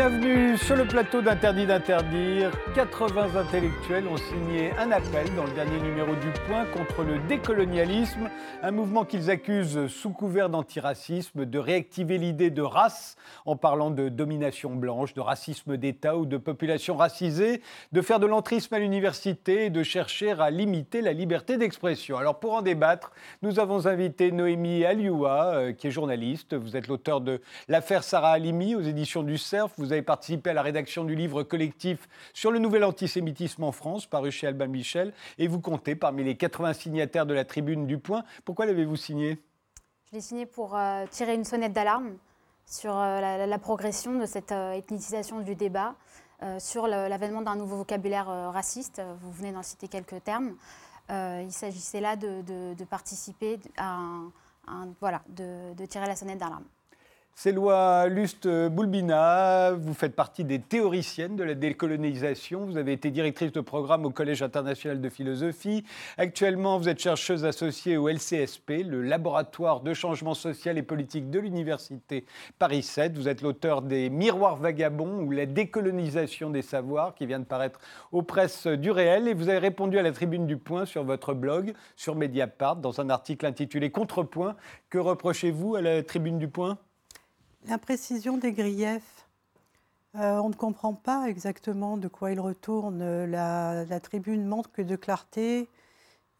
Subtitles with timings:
[0.00, 2.50] Bienvenue sur le plateau d'Interdit d'interdire.
[2.74, 8.30] 80 intellectuels ont signé un appel dans le dernier numéro du Point contre le décolonialisme,
[8.62, 14.08] un mouvement qu'ils accusent sous couvert d'antiracisme de réactiver l'idée de race en parlant de
[14.08, 17.60] domination blanche, de racisme d'État ou de population racisée,
[17.92, 22.16] de faire de l'entrisme à l'université et de chercher à limiter la liberté d'expression.
[22.16, 26.54] Alors pour en débattre, nous avons invité Noémie Alioua, euh, qui est journaliste.
[26.54, 29.68] Vous êtes l'auteur de L'affaire Sarah Halimi aux éditions du Cerf.
[29.92, 34.30] Avez participé à la rédaction du livre collectif sur le nouvel antisémitisme en France, paru
[34.30, 38.24] chez Albin Michel, et vous comptez parmi les 80 signataires de la tribune du Point.
[38.44, 39.38] Pourquoi l'avez-vous signé?
[40.10, 42.16] Je l'ai signé pour euh, tirer une sonnette d'alarme
[42.66, 45.94] sur euh, la, progression de cette euh, ethnicisation du débat,
[46.58, 49.02] sur l'avènement d'un nouveau vocabulaire raciste.
[49.20, 50.56] Vous venez d'en citer quelques termes.
[51.10, 53.98] Il s'agissait là de, participer à
[54.66, 56.64] un, voilà, de tirer la sonnette d'alarme.
[57.42, 62.66] C'est Loi Luste Boulbina, vous faites partie des théoriciennes de la décolonisation.
[62.66, 65.82] Vous avez été directrice de programme au Collège international de philosophie.
[66.18, 71.38] Actuellement, vous êtes chercheuse associée au LCSP, le laboratoire de changement social et politique de
[71.38, 72.26] l'Université
[72.58, 73.16] Paris 7.
[73.16, 77.80] Vous êtes l'auteur des Miroirs vagabonds ou la décolonisation des savoirs qui vient de paraître
[78.12, 79.28] aux presses du réel.
[79.28, 83.00] Et vous avez répondu à la tribune du Point sur votre blog, sur Mediapart, dans
[83.00, 84.56] un article intitulé Contrepoint.
[84.90, 86.76] Que reprochez-vous à la tribune du Point?
[87.66, 89.26] L'imprécision des griefs.
[90.16, 93.24] Euh, on ne comprend pas exactement de quoi il retourne.
[93.26, 95.68] La, la tribune manque de clarté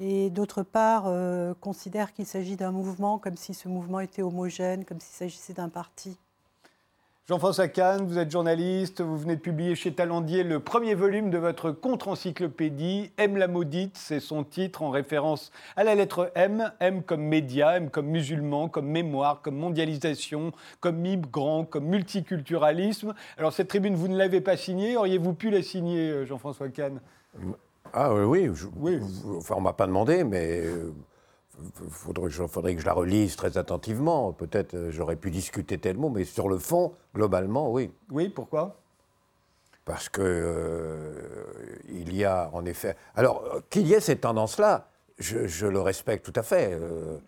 [0.00, 4.84] et d'autre part euh, considère qu'il s'agit d'un mouvement comme si ce mouvement était homogène,
[4.84, 6.18] comme s'il s'agissait d'un parti.
[7.30, 11.38] Jean-François Kahn, vous êtes journaliste, vous venez de publier chez Talendier le premier volume de
[11.38, 17.04] votre contre-encyclopédie, M la maudite, c'est son titre en référence à la lettre M, M
[17.04, 20.50] comme média, M comme musulman, comme mémoire, comme mondialisation,
[20.80, 23.14] comme migrant, comme multiculturalisme.
[23.38, 27.00] Alors cette tribune, vous ne l'avez pas signée, auriez-vous pu la signer, euh, Jean-François Kahn?
[27.92, 28.98] Ah oui, je, oui.
[29.36, 30.92] Enfin, on ne m'a pas demandé, mais il
[31.90, 34.32] faudrait, faudrait, que je la relise très attentivement.
[34.32, 37.92] Peut-être euh, j'aurais pu discuter tel mot, mais sur le fond, globalement, oui.
[38.10, 38.76] Oui, pourquoi?
[39.84, 41.12] Parce que euh,
[41.88, 42.96] il y a en effet.
[43.14, 44.88] Alors qu'il y ait cette tendance-là,
[45.18, 46.72] je, je, le respecte tout à fait.
[46.72, 47.18] Euh,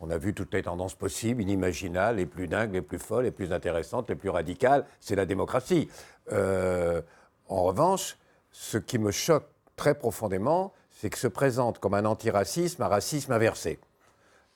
[0.00, 3.30] on a vu toutes les tendances possibles, inimaginables, les plus dingues, les plus folles, les
[3.30, 4.84] plus intéressantes, les plus radicales.
[5.00, 5.88] C'est la démocratie.
[6.32, 7.00] Euh,
[7.48, 8.18] en revanche,
[8.50, 13.32] ce qui me choque très profondément, c'est que se présente comme un antiracisme un racisme
[13.32, 13.80] inversé,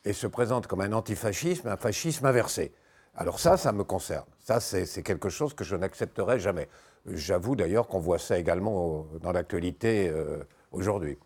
[0.04, 2.72] et se présente comme un antifascisme un fascisme inversé.
[3.16, 4.26] Alors ça, ça me concerne.
[4.38, 6.68] Ça, c'est quelque chose que je n'accepterai jamais.
[7.06, 11.18] J'avoue d'ailleurs qu'on voit ça également dans l'actualité euh, aujourd'hui.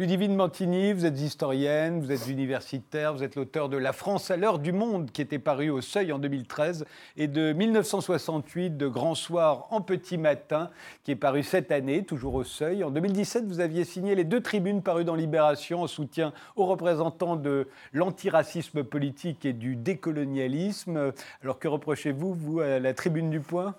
[0.00, 4.38] Ludivine Mantini, vous êtes historienne, vous êtes universitaire, vous êtes l'auteur de La France à
[4.38, 6.86] l'heure du monde qui était paru au Seuil en 2013
[7.18, 10.70] et de 1968 de Grand Soir en petit matin
[11.04, 12.82] qui est paru cette année, toujours au Seuil.
[12.82, 17.36] En 2017, vous aviez signé les deux tribunes parues dans Libération en soutien aux représentants
[17.36, 21.12] de l'antiracisme politique et du décolonialisme.
[21.42, 23.74] Alors que reprochez-vous, vous, à la tribune du Point?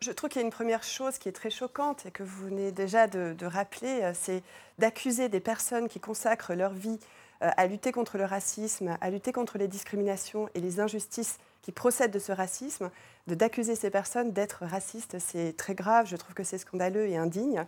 [0.00, 2.46] Je trouve qu'il y a une première chose qui est très choquante et que vous
[2.46, 4.42] venez déjà de, rappeler, c'est
[4.78, 6.98] d'accuser des personnes qui consacrent leur vie
[7.42, 11.70] euh, à lutter contre le racisme, à lutter contre les discriminations et les injustices qui
[11.70, 12.90] procèdent de ce racisme,
[13.26, 17.66] d'accuser ces personnes d'être racistes, c'est très grave, je trouve que c'est scandaleux et indigne.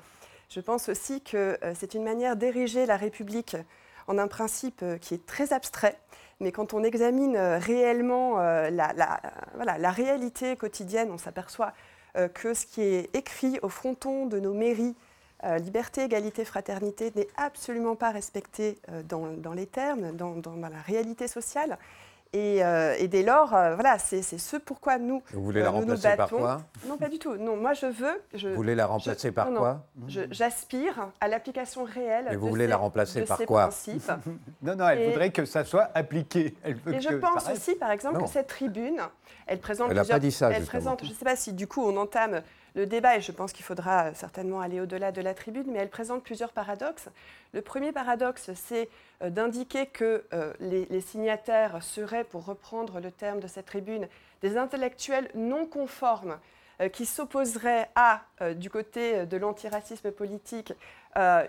[0.48, 3.56] Je pense aussi que euh, c'est une manière d'ériger la République
[4.06, 5.98] en un principe euh, qui est très abstrait,
[6.40, 13.14] mais quand on examine réellement la, réalité quotidienne, on s'aperçoit euh, que ce qui est
[13.14, 14.96] écrit au fronton de nos mairies,
[15.44, 21.28] euh, liberté, égalité, fraternité, n'est absolument pas respecté euh, dans, les termes, dans, la réalité
[21.28, 21.78] sociale.
[22.34, 25.22] Et, euh, et dès lors, euh, voilà, c'est ce pourquoi nous.
[25.32, 26.60] Vous voulez la remplacer par quoi?
[26.86, 27.36] Non, pas du tout.
[27.36, 28.22] Non, moi je veux.
[28.34, 29.86] Je, vous voulez la remplacer je, par non, quoi?
[30.06, 32.26] J'aspire à l'application réelle.
[32.28, 33.62] Mais vous de voulez ces, la remplacer par quoi?
[33.68, 34.10] principes.
[34.62, 36.54] Non, non, elle et, voudrait que ça soit appliqué.
[36.62, 38.24] Elle veut et je pense aussi, par exemple, non.
[38.24, 39.00] que cette tribune,
[39.46, 39.90] elle présente.
[39.90, 40.50] Elle n'a pas dit ça.
[40.50, 41.04] Elle présente.
[41.04, 42.42] Je ne sais pas si du coup on entame
[42.74, 45.88] le débat, et je pense qu'il faudra certainement aller au-delà de la tribune, mais elle
[45.88, 47.08] présente plusieurs paradoxes.
[47.52, 48.88] Le premier paradoxe, c'est
[49.22, 54.06] euh, d'indiquer que euh, les, signataires seraient, pour reprendre le terme de cette tribune,
[54.42, 56.38] des intellectuels non conformes
[56.80, 58.22] euh, qui s'opposeraient à,
[58.54, 60.72] du côté de l'antiracisme politique,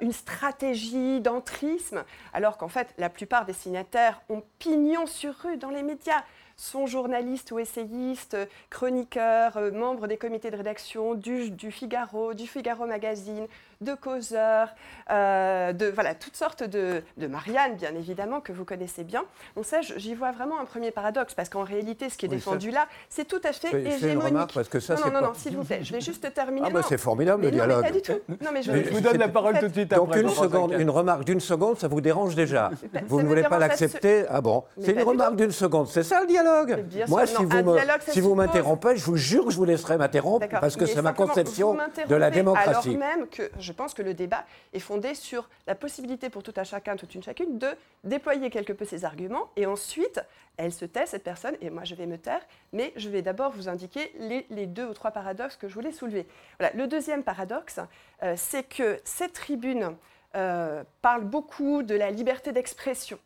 [0.01, 5.69] une stratégie d'entrisme, alors qu'en fait, la plupart des signataires ont pignon sur rue dans
[5.69, 6.23] les médias
[6.59, 8.37] sont journalistes ou essayistes,
[8.69, 13.47] chroniqueurs, euh, membres des comités de rédaction du, du, Figaro, du Figaro Magazine,
[13.81, 14.75] de causeurs,
[15.09, 19.23] euh, de voilà, toutes sortes de, de Marianne, bien évidemment, que vous connaissez bien.
[19.55, 22.71] Donc ça, j'y vois vraiment un premier paradoxe, parce qu'en réalité, ce qui est défendu
[22.71, 24.53] là, c'est tout à fait hégémonique.
[24.53, 26.67] parce que ça, non, non, non, s'il vous plaît, je vais juste terminer.
[26.67, 27.85] Ah, bah, c'est formidable le dialogue.
[27.85, 28.19] Non, pas du tout.
[28.41, 31.23] Non, mais je, vous donne la parole tout de suite Donc une, seconde, une remarque
[31.23, 32.71] d'une seconde, ça vous dérange déjà.
[33.07, 36.27] Vous ne voulez pas l'accepter Ah bon C'est une remarque d'une seconde, c'est ça le
[36.27, 37.77] dialogue Moi, si vous,
[38.09, 41.13] si vous m'interrompez, je vous jure que je vous laisserai m'interrompre, parce que c'est ma
[41.13, 41.77] conception
[42.09, 42.89] de la démocratie.
[42.89, 46.53] Alors même que je pense que le débat est fondé sur la possibilité pour tout
[46.57, 47.67] un chacun, toute une chacune, de
[48.03, 50.19] déployer quelque peu ses arguments, et ensuite,
[50.57, 52.41] elle se tait, cette personne, et moi je vais me taire,
[52.73, 56.25] mais je vais d'abord vous indiquer les, deux ou trois paradoxes que je voulais soulever.
[56.59, 56.73] Voilà.
[56.75, 57.79] Le deuxième paradoxe,
[58.23, 59.95] euh, c'est que cette tribune
[60.35, 63.19] euh, parle beaucoup de la liberté d'expression,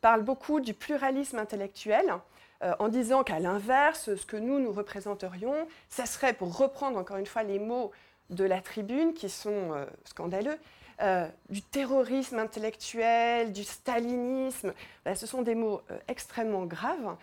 [0.00, 2.14] parle beaucoup du pluralisme intellectuel,
[2.64, 7.18] euh, en disant qu'à l'inverse, ce que nous, nous représenterions, ça serait, pour reprendre encore
[7.18, 7.92] une fois les mots
[8.30, 10.58] de la tribune, qui sont euh, scandaleux,
[11.50, 14.72] du terrorisme intellectuel, du stalinisme.
[15.12, 17.16] ce sont des mots extrêmement graves.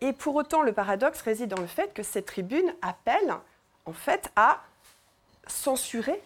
[0.00, 3.34] et pour autant, le paradoxe réside dans le fait que cette tribune appelle,
[3.86, 4.62] en fait, à
[5.48, 6.22] censurer,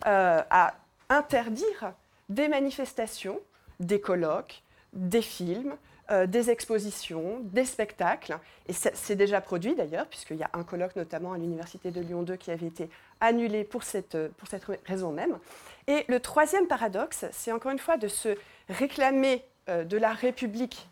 [0.00, 0.72] à
[1.10, 1.92] interdire
[2.30, 3.38] des manifestations,
[3.78, 4.62] des colloques,
[4.92, 5.76] des films,
[6.10, 8.36] euh, des expositions, des spectacles.
[8.66, 12.22] Et c'est déjà produit d'ailleurs, puisqu'il y a un colloque notamment à l'Université de Lyon
[12.22, 12.90] 2 qui avait été
[13.20, 15.38] annulé pour cette, pour cette raison même.
[15.86, 18.36] Et le troisième paradoxe, c'est encore une fois de se
[18.68, 20.88] réclamer euh, de la République,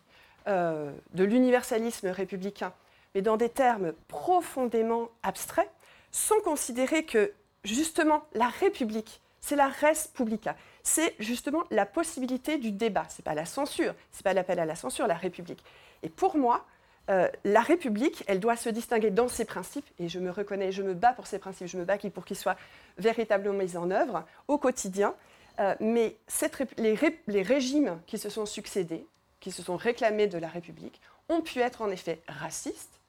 [0.47, 2.73] euh, de l'universalisme républicain,
[3.15, 5.69] mais dans des termes profondément abstraits,
[6.11, 7.31] sans considérer que
[7.63, 10.55] justement la République c'est la res publica.
[10.83, 13.05] C'est justement la possibilité du débat.
[13.09, 15.63] Ce n'est pas la censure, ce n'est pas l'appel à la censure, la République.
[16.03, 16.65] Et pour moi,
[17.09, 20.83] euh, la République, elle doit se distinguer dans ses principes, et je me reconnais, je
[20.83, 22.57] me bats pour ces principes, je me bats pour qu'ils soient
[22.97, 25.15] véritablement mis en œuvre au quotidien.
[25.59, 26.15] Euh, mais
[26.77, 29.05] les, régimes qui se sont succédés,
[29.39, 32.99] qui se sont réclamés de la République, ont pu être en effet racistes.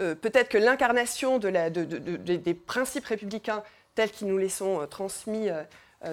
[0.00, 3.62] Euh, peut-être que l'incarnation des principes républicains
[3.94, 5.48] tels qu'ils nous les sont transmis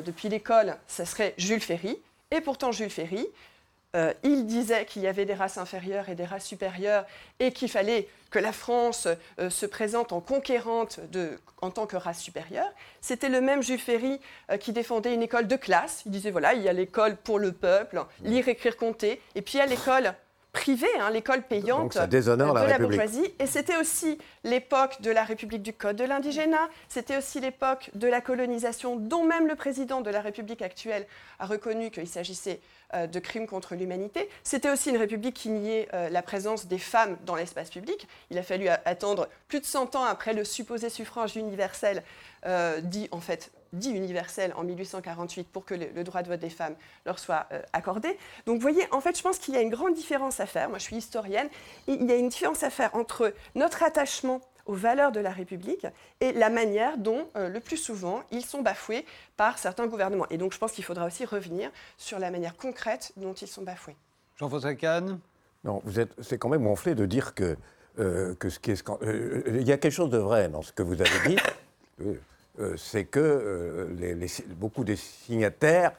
[0.06, 1.98] depuis l'école, ce serait Jules Ferry.
[2.30, 3.25] Et pourtant, Jules Ferry,
[4.24, 7.06] il disait qu'il y avait des races inférieures et des races supérieures
[7.40, 9.08] et qu'il fallait que la France
[9.50, 12.72] se présente en conquérante de, en tant que race supérieure.
[13.02, 14.22] C'était le même Jules Ferry
[14.62, 16.04] qui défendait une école de classe.
[16.06, 19.56] Il disait voilà, il y a l'école pour le peuple, lire, écrire, compter, et puis
[19.56, 20.14] il y a l'école
[20.52, 23.34] privée, hein, l'école payante de la, bourgeoisie.
[23.40, 28.08] Et c'était aussi l'époque de la République du Code de l'indigénat, c'était aussi l'époque de
[28.08, 31.08] la colonisation, dont même le président de la République actuelle
[31.40, 34.30] a reconnu qu'il s'agissait euh, de crimes contre l'humanité.
[34.44, 38.08] C'était aussi une République qui niait euh, la présence des femmes dans l'espace public.
[38.30, 42.04] Il a fallu attendre plus de 100 ans après le supposé suffrage universel,
[42.46, 46.50] euh, dit en fait dit universel en 1848 pour que le, droit de vote des
[46.50, 48.18] femmes leur soit euh, accordé.
[48.46, 50.68] Donc vous voyez, en fait, je pense qu'il y a une grande différence à faire.
[50.68, 51.48] Moi, je suis historienne.
[51.88, 55.31] Et il y a une différence à faire entre notre attachement aux valeurs de la
[55.31, 55.86] République
[56.19, 59.06] et la manière dont, euh, le plus souvent, ils sont bafoués
[59.38, 60.28] par certains gouvernements.
[60.30, 63.63] Et donc, je pense qu'il faudra aussi revenir sur la manière concrète dont ils sont
[63.63, 63.96] bafoués.
[64.38, 65.19] Jean-François Kahn
[65.63, 67.56] Non, vous êtes, c'est quand même gonflé de dire que,
[68.00, 68.84] euh, que ce qui est...
[69.48, 71.38] il y a quelque chose de vrai dans ce que vous avez dit.
[72.60, 74.27] Euh, c'est que euh,
[74.58, 75.94] beaucoup des signataires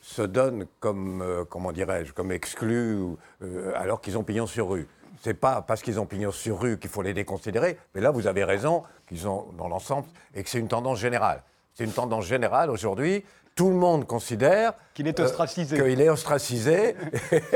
[0.00, 2.98] se donnent comme, euh, comment dirais-je, comme exclus
[3.74, 4.86] alors qu'ils ont pignon sur rue.
[5.20, 8.26] C'est pas parce qu'ils ont pignon sur rue qu'il faut les déconsidérer, mais là vous
[8.26, 11.42] avez raison qu'ils ont dans l'ensemble et que c'est une tendance générale.
[11.74, 15.76] C'est une tendance générale aujourd'hui tout le monde considère qu'il est ostracisé.
[15.76, 16.96] qu'il est ostracisé.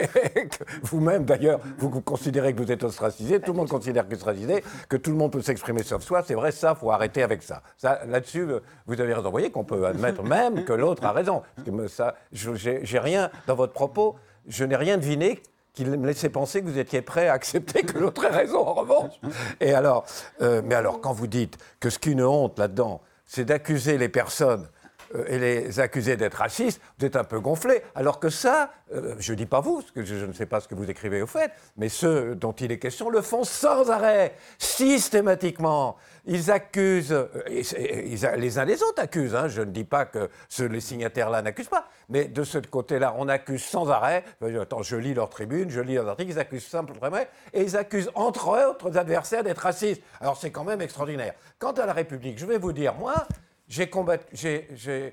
[0.83, 3.41] Vous-même, d'ailleurs, vous considérez que vous êtes ostracisé.
[3.41, 6.03] Tout le monde considère que vous êtes ostracisé, que tout le monde peut s'exprimer sauf
[6.03, 6.23] soi.
[6.23, 7.63] C'est vrai, ça, faut arrêter avec ça.
[7.79, 8.47] ça Là-dessus,
[8.87, 9.25] vous avez raison.
[9.25, 11.43] Vous voyez qu'on peut admettre même que l'autre a raison.
[11.89, 14.17] ça, j'ai rien dans votre propos.
[14.47, 15.41] Je n'ai rien deviné
[15.77, 18.73] qui me laissait penser que vous étiez prêt à accepter que l'autre ait raison, en
[18.73, 19.13] revanche.
[19.61, 20.07] Et alors,
[20.41, 23.99] euh, mais alors, quand vous dites que ce qui est une honte là-dedans, c'est d'accuser
[23.99, 24.67] les personnes
[25.15, 27.83] euh, et les accuser d'être racistes, vous êtes un peu gonflés.
[27.95, 30.61] Alors que ça, euh, je ne dis pas vous, parce que je, ne sais pas
[30.61, 33.91] ce que vous écrivez au fait, mais ceux dont il est question le font sans
[33.91, 35.97] arrêt, systématiquement.
[36.29, 39.47] Ils accusent, euh, les uns les autres accusent, hein.
[39.47, 40.29] je ne dis pas que
[40.59, 44.25] les signataires-là n'accusent pas, mais de ce côté-là, on accuse sans arrêt.
[44.61, 47.17] Attends, je lis leur tribune, je lis leurs articles, ils accusent simplement,
[47.53, 50.03] et ils accusent entre autres adversaires d'être racistes.
[50.21, 51.35] Alors c'est quand même extraordinaire.
[51.61, 53.15] Quant à la République, je vais vous dire, moi,
[53.69, 53.89] j'ai
[54.83, 55.11] euh,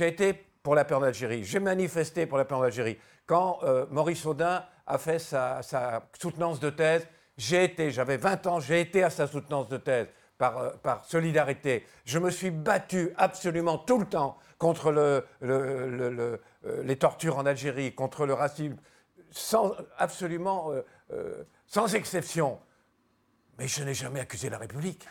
[0.00, 2.96] été pour la paix en Algérie, j'ai manifesté pour la paix en Algérie.
[3.26, 5.60] Quand euh, Maurice Audin a fait sa,
[6.18, 10.08] soutenance de thèse, j'ai été, j'avais 20 ans, j'ai été à sa soutenance de thèse
[10.38, 11.84] par, euh, par solidarité.
[12.04, 14.92] Je me suis battu absolument tout le temps contre
[15.42, 16.38] euh,
[16.82, 18.76] les tortures en Algérie, contre le racisme,
[19.30, 20.72] sans, absolument
[21.12, 22.58] euh, sans exception.
[23.58, 25.06] Mais je n'ai jamais accusé la République.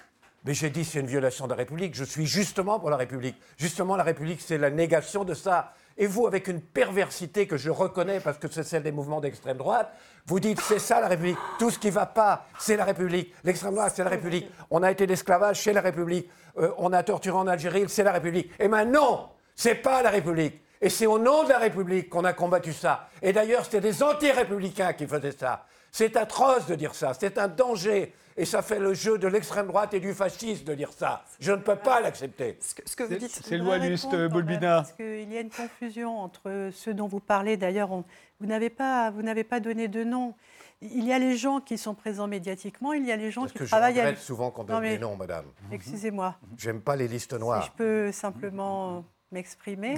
[0.46, 1.94] Mais j'ai dit c'est une violation de la République.
[1.94, 3.36] Je suis justement pour la République.
[3.58, 5.74] Justement, la République, c'est la négation de ça.
[5.98, 9.58] Et vous, avec une perversité que je reconnais parce que c'est celle des mouvements d'extrême
[9.58, 9.92] droite,
[10.28, 11.38] vous dites c'est ça la République.
[11.58, 13.34] Tout ce qui ne va pas, c'est la République.
[13.44, 14.48] L'extrême droite, c'est la République.
[14.70, 16.30] On a été d'esclavage, c'est la République.
[16.60, 18.52] Euh, on a torturé en Algérie, c'est la République.
[18.60, 20.62] Et maintenant, c'est pas la République.
[20.80, 23.10] Et c'est au nom de la République qu'on a combattu ça.
[23.22, 25.66] Et d'ailleurs, c'était des anti-républicains qui faisaient ça.
[25.92, 27.14] C'est atroce de dire ça.
[27.20, 28.14] C'est un danger.
[28.40, 31.24] Et ça fait le jeu de l'extrême droite et du fascisme de dire ça.
[31.40, 32.58] Je ne peux pas l'accepter.
[32.62, 34.76] Ce que, ce que vous C'est- dites, Je même, Bolbina.
[34.78, 37.58] Parce qu'il y a une confusion entre ceux dont vous parlez.
[37.58, 40.36] D'ailleurs, vous n'avez pas, vous n'avez pas donné de nom.
[40.82, 43.54] Il y a les gens qui sont présents médiatiquement, il y a les gens Parce
[43.54, 45.46] qui que je travaillent à regrette souvent qu'on donne mais- des noms, madame.
[45.72, 46.36] Excusez-moi.
[46.58, 47.64] J'aime pas les listes Si noires.
[47.66, 49.96] je peux simplement m'exprimer.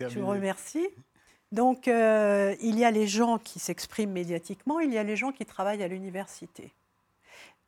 [0.00, 0.88] Je vous remercie.
[1.52, 5.30] Donc, euh, il y a les gens qui s'expriment médiatiquement, il y a les gens
[5.30, 6.74] qui travaillent à l'université.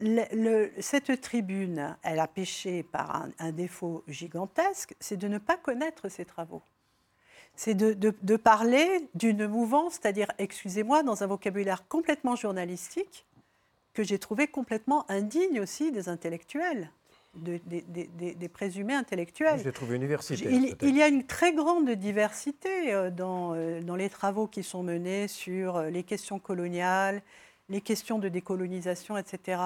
[0.00, 5.38] Le- le- cette tribune, elle a péché par un, un défaut gigantesque, c'est de ne
[5.38, 6.62] pas connaître ses travaux.
[7.54, 13.26] C'est de, de- de parler d'une mouvance, c'est-à-dire, excusez-moi, dans un vocabulaire complètement journalistique,
[13.92, 16.90] que j'ai trouvé complètement indigne aussi des intellectuels,
[17.34, 19.58] de- des- présumés intellectuels.
[19.58, 20.50] Je l'ai trouvé universitaire.
[20.50, 24.82] Il, y a une très grande diversité euh, dans, euh, dans les travaux qui sont
[24.82, 27.20] menés sur euh, les questions coloniales,
[27.70, 29.62] les questions de décolonisation, etc.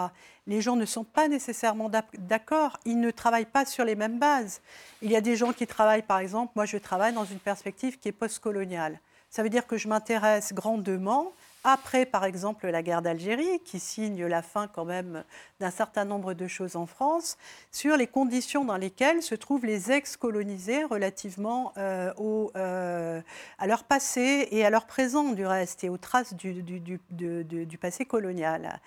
[0.47, 4.19] Les gens ne sont pas nécessairement d'ac- d'accord, ils ne travaillent pas sur les mêmes
[4.19, 4.61] bases.
[5.03, 7.99] Il y a des gens qui travaillent, par exemple, moi je travaille dans une perspective
[7.99, 9.01] qui est postcoloniale.
[9.31, 11.33] Ça veut dire que je m'intéresse grandement,
[11.65, 15.25] après par exemple la guerre d'Algérie, qui signe la fin quand même
[15.61, 17.39] d'un certain nombre de choses en France,
[17.73, 22.13] sur les conditions dans lesquelles se trouvent les ex-colonisés relativement euh,
[22.57, 23.21] euh,
[23.59, 28.81] à leur passé et à leur présent du reste et aux traces du, passé colonial.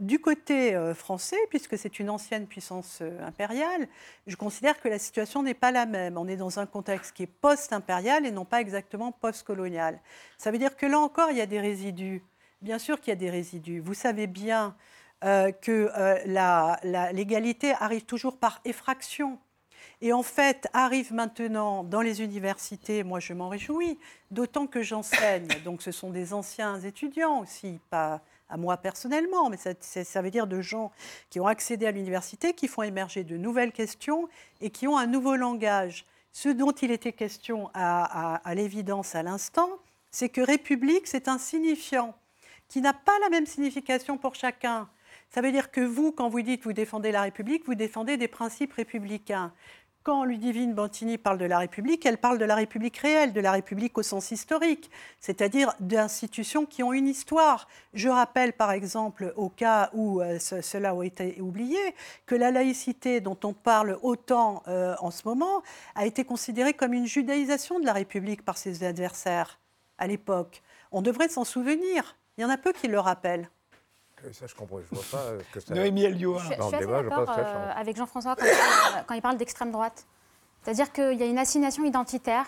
[0.00, 3.88] Du côté euh, français, puisque c'est une ancienne puissance impériale,
[4.26, 6.16] je considère que la situation n'est pas la même.
[6.16, 10.00] On est dans un contexte qui est post-impérial et non pas exactement post-colonial.
[10.38, 12.21] Ça veut dire que là encore, il y a des résidus.
[12.62, 13.80] Bien sûr qu'il y a des résidus.
[13.80, 14.76] Vous savez bien
[15.24, 19.38] euh, que euh, l'égalité arrive toujours par effraction.
[20.00, 23.98] Et en fait, arrive maintenant dans les universités, moi je m'en réjouis,
[24.30, 29.56] d'autant que j'enseigne, donc ce sont des anciens étudiants aussi, pas à moi personnellement, mais
[29.56, 30.92] ça, veut dire de gens
[31.30, 34.28] qui ont accédé à l'université, qui font émerger de nouvelles questions
[34.60, 36.04] et qui ont un nouveau langage.
[36.32, 39.68] Ce dont il était question à, à- à l'évidence à l'instant,
[40.12, 42.14] c'est que République, c'est un signifiant
[42.72, 44.88] qui n'a pas la même signification pour chacun.
[45.28, 48.28] Ça veut dire que vous, quand vous dites vous défendez la République, vous défendez des
[48.28, 49.52] principes républicains.
[50.04, 53.52] Quand Ludivine Bantini parle de la République, elle parle de la République réelle, de la
[53.52, 57.68] République au sens historique, c'est-à-dire d'institutions qui ont une histoire.
[57.92, 61.78] Je rappelle par exemple, au cas où euh, ce- cela a été oublié,
[62.24, 65.62] que la laïcité dont on parle autant euh, en ce moment
[65.94, 69.60] a été considérée comme une judaïsation de la République par ses adversaires
[69.98, 70.62] à l'époque.
[70.90, 72.16] On devrait s'en souvenir.
[72.38, 73.48] Il y en a peu qui le rappellent.
[74.32, 74.78] Ça, je comprends.
[74.80, 75.74] Je vois pas euh, que ça.
[75.74, 76.38] Noémie Elioa.
[76.38, 77.80] Je, je débat, je d'accord pense que ça euh, change.
[77.80, 80.06] avec Jean-François quand, il parle- quand il parle d'extrême droite.
[80.62, 82.46] C'est-à-dire qu'il y a une assignation identitaire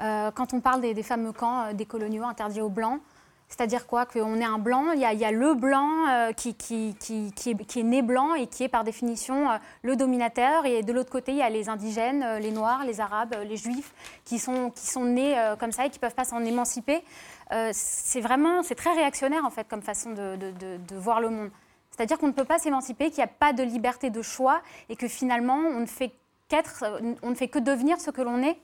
[0.00, 3.00] euh, quand on parle des, des fameux camps euh, des coloniaux interdits aux blancs.
[3.52, 4.06] C'est-à-dire quoi?
[4.06, 8.46] Qu'on est un blanc, il y a, le blanc euh, qui, est, né blanc et
[8.46, 10.64] qui est par définition euh, le dominateur.
[10.64, 13.58] Et de l'autre côté, il y a les indigènes, euh, les noirs, les arabes, les
[13.58, 13.92] juifs
[14.24, 17.04] qui sont, qui sont nés comme ça et qui ne peuvent pas s'en émanciper.
[17.72, 21.50] C'est vraiment, c'est très réactionnaire en fait comme façon de, voir le monde.
[21.90, 24.96] C'est-à-dire qu'on ne peut pas s'émanciper, qu'il n'y a pas de liberté de choix et
[24.96, 26.12] que finalement on ne fait
[26.48, 26.84] qu'être,
[27.22, 28.56] on ne fait que devenir ce que l'on est.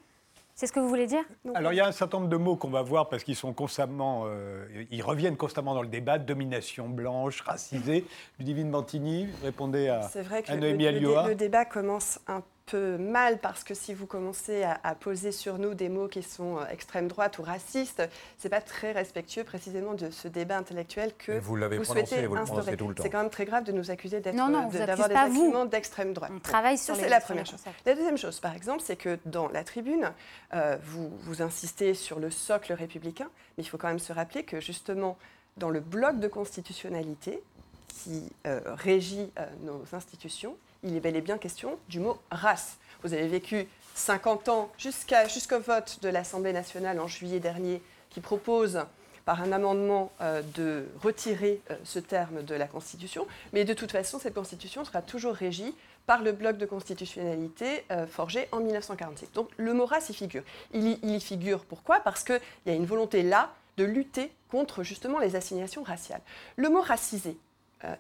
[0.61, 1.23] C'est ce que vous voulez dire?
[1.55, 3.53] Alors il y a un certain nombre de mots qu'on va voir parce qu'ils sont
[3.53, 6.19] constamment, euh, ils reviennent constamment dans le débat.
[6.19, 8.05] Domination blanche, racisée.
[8.41, 11.23] Ludivine Bantini, répondez à, C'est vrai que à le, Noémie le- le Alioa.
[11.23, 15.33] dé- le débat commence un peu mal parce que si vous commencez à, à poser
[15.33, 18.03] sur nous des mots qui sont euh, extrême droite ou racistes,
[18.37, 22.07] c'est pas très respectueux précisément de ce débat intellectuel que Et vous l'avez vous prononcé,
[22.07, 22.61] souhaitez vous le instaurer.
[22.63, 23.03] prononcez tout le temps.
[23.03, 25.09] C'est quand même très grave de nous accuser d'être, Non, non, on de- vous d'avoir
[25.09, 25.41] des pas, vous.
[25.41, 26.31] arguments d'extrême droite.
[26.35, 27.61] On travaille sur Ça, les c'est la première chose.
[27.87, 30.13] La deuxième chose, par exemple, c'est que dans la tribune,
[30.55, 34.45] euh, vous, vous insistez sur le socle républicain, mais il faut quand même se rappeler
[34.45, 35.17] que justement,
[35.57, 37.43] dans le bloc de constitutionnalité
[38.05, 42.79] qui euh, régit euh, nos institutions, il est bel et bien question du mot race.
[43.03, 48.81] Vous avez vécu 50 ans jusqu'au vote de l'Assemblée nationale en juillet dernier qui propose
[49.25, 53.93] par un amendement euh, de retirer euh, ce terme de la Constitution, mais de toute
[53.93, 55.75] façon, cette Constitution sera toujours régie
[56.07, 59.33] par le bloc de constitutionnalité euh, forgé en 1946.
[59.33, 60.43] Donc le mot race y figure.
[60.73, 62.01] Il y, figure pourquoi?
[62.01, 66.23] Parce qu'il y a une volonté là de lutter contre justement les assignations raciales.
[66.57, 67.37] Le mot racisé,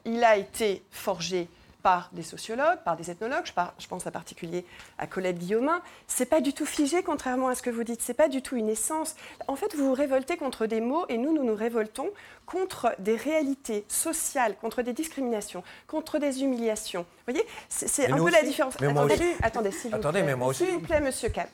[0.06, 1.46] il a été forgé
[1.82, 4.64] par des sociologues, par des ethnologues, je, par- je pense en particulier
[4.98, 5.80] à Colette Guillaumin.
[6.06, 8.02] C'est pas du tout figé, contrairement à ce que vous dites.
[8.02, 9.14] C'est pas du tout une essence.
[9.46, 12.10] En fait, vous vous révoltez contre des mots et nous, nous nous révoltons
[12.46, 17.02] contre des réalités sociales, contre des discriminations, contre des humiliations.
[17.26, 18.74] Vous voyez, c'est un peu la différence.
[18.80, 19.32] Mais moi attendez, aussi.
[19.42, 20.26] attendez, s'il vous Attendez, plaît.
[20.28, 20.64] mais moi aussi.
[20.64, 21.46] S'il vous plaît, Monsieur Cam.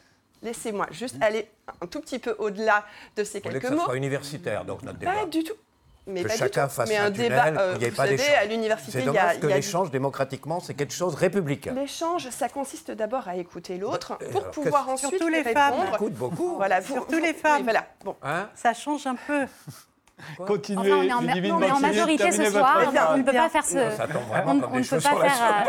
[0.42, 1.48] Laissez-moi juste aller
[1.80, 2.84] un tout petit peu au-delà
[3.16, 3.84] de ces Vous voulez que quelques ça mots.
[3.86, 5.12] soit universitaire, donc notre débat.
[5.14, 5.54] Pas du tout.
[6.06, 6.74] Mais Que pas chacun du tout.
[6.74, 8.34] fasse Mais un un débat, tunnel, euh, qu'il n'y ait vous pas savez, d'échange.
[8.36, 11.72] à l'université, C'est il y a, que il l'échange, démocratiquement, c'est quelque chose républicain.
[11.74, 15.54] L'échange, ça consiste d'abord à écouter l'autre Euh, pour alors, pouvoir ensuite Surtout les répondre.
[15.84, 15.94] femmes.
[15.94, 16.56] Écoute beaucoup.
[16.56, 17.56] Voilà, Surtout vous- les femmes.
[17.58, 17.86] oui, voilà.
[18.04, 18.16] Bon.
[18.22, 18.48] Hein?
[18.54, 19.46] Ça change un peu.
[20.46, 22.78] Continuez, Enfin, on est en, non, est en majorité ce votre soir,
[23.12, 23.78] on ne peut pas faire ce...
[24.46, 25.66] On, ne peut pas faire...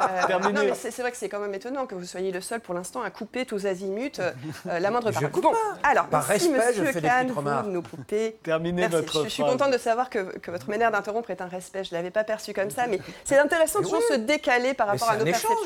[0.00, 2.60] euh, non, mais c'est vrai que c'est quand même étonnant que vous soyez le seul
[2.60, 4.30] pour l'instant à couper tous azimuts euh,
[4.68, 5.30] euh, la moindre Je parole.
[5.30, 5.52] coupe Bon,
[5.82, 7.64] alors, Par merci, respect, je monsieur fais Kahn, remarques.
[7.66, 8.36] vous nous coupez.
[8.42, 8.96] Terminez Merci.
[8.96, 11.84] votre Je, je suis contente de savoir que, que votre manière d'interrompre est un respect.
[11.84, 14.74] Je ne l'avais pas perçu comme ça, mais c'est intéressant de Mais toujours se décaler
[14.74, 15.56] par Mais rapport à nos perceptions.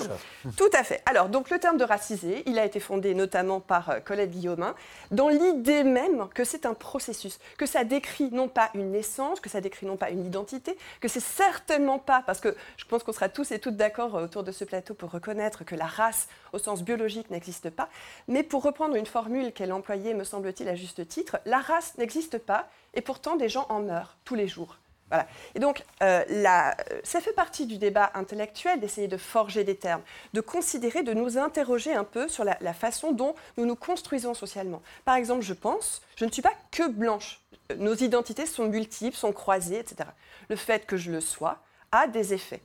[0.57, 1.03] Tout à fait.
[1.07, 4.75] Alors, donc le terme de racisé, il a été fondé notamment par Colette Guillaumin,
[5.11, 9.49] dans l'idée même que c'est un processus, que ça décrit non pas une naissance, que
[9.49, 13.13] ça décrit non pas une identité, que c'est certainement pas, parce que je pense qu'on
[13.13, 16.29] sera tous et toutes d'accord euh, autour de ce plateau pour reconnaître que la race
[16.53, 17.89] au sens biologique n'existe pas,
[18.29, 22.39] mais pour reprendre une formule qu'elle employait, me semble-t-il, à juste titre, la race n'existe
[22.39, 24.79] pas et pourtant des gens en meurent tous les jours.
[25.11, 25.27] Voilà.
[25.55, 26.71] Et donc, euh, euh,
[27.03, 31.39] ça fait partie du débat intellectuel d'essayer de forger des termes, de considérer, de nous
[31.39, 34.83] interroger un peu sur la, façon dont nous nous construisons socialement.
[35.05, 37.41] Par exemple, je pense, je ne suis pas que blanche.
[37.77, 40.09] Nos identités sont multiples, sont croisées, etc.
[40.49, 41.59] Le fait que je le sois
[41.93, 42.61] a des effets,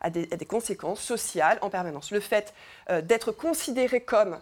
[0.00, 2.10] a des, conséquences sociales en permanence.
[2.10, 2.52] Le fait
[2.90, 4.38] euh, d'être considéré comme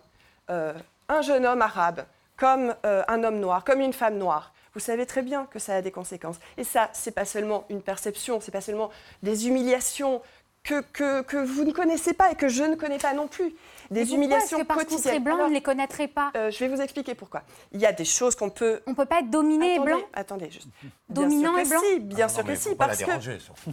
[0.49, 2.05] un jeune homme arabe,
[2.37, 5.83] comme un homme noir, comme une femme noire, vous savez très bien que ça a
[5.83, 6.37] des conséquences.
[6.57, 8.91] Et ça, c'est pas seulement une perception, c'est pas seulement
[9.23, 10.23] des humiliations
[10.65, 13.55] que, que, que vous ne connaissez pas et que je ne connais pas non plus.
[13.91, 15.25] Des pourquoi humiliations que parce qu'on serait quotidiennes.
[15.25, 17.43] blanc, on Alors, ne les connaîtrait pas euh, je vais vous expliquer pourquoi.
[17.73, 18.81] Il y a des choses qu'on peut.
[18.87, 20.69] On ne peut pas être dominé et blanc attendez, juste.
[21.09, 23.01] Dominant bien et sûr que blanc si, bien Ah sûr non, que mais si, parce
[23.01, 23.13] la que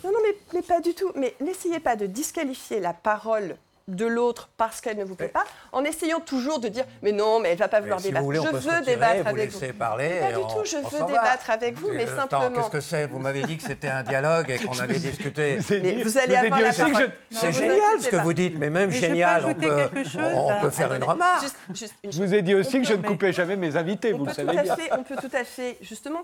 [0.04, 1.12] non, non, mais, mais pas du tout.
[1.16, 3.56] Mais n'essayez pas de disqualifier la parole
[3.96, 7.40] de l'autre parce qu'elle ne vous plaît pas, en essayant toujours de dire mais non,
[7.40, 8.26] mais elle va pas vouloir débattre.
[8.32, 9.74] je veux débattre vous avec vous.
[9.78, 10.20] parler.
[10.20, 12.50] Pas du on- tout, je veux débattre avec vous, mais simplement.
[12.56, 13.08] Qu'est-ce que c'est?
[13.08, 15.58] Vous m'avez dit que c'était un dialogue et qu'on allait discuter.
[15.58, 18.24] Vous allez avoir la C'est génial ce que pas.
[18.24, 19.90] vous dites, mais même génial, on peut,
[20.34, 21.46] on peut faire une remarque.
[21.74, 24.52] Je vous ai dit aussi que je ne coupais jamais mes invités, vous le savez
[24.62, 24.76] bien.
[24.98, 26.24] on peut tout à fait, justement,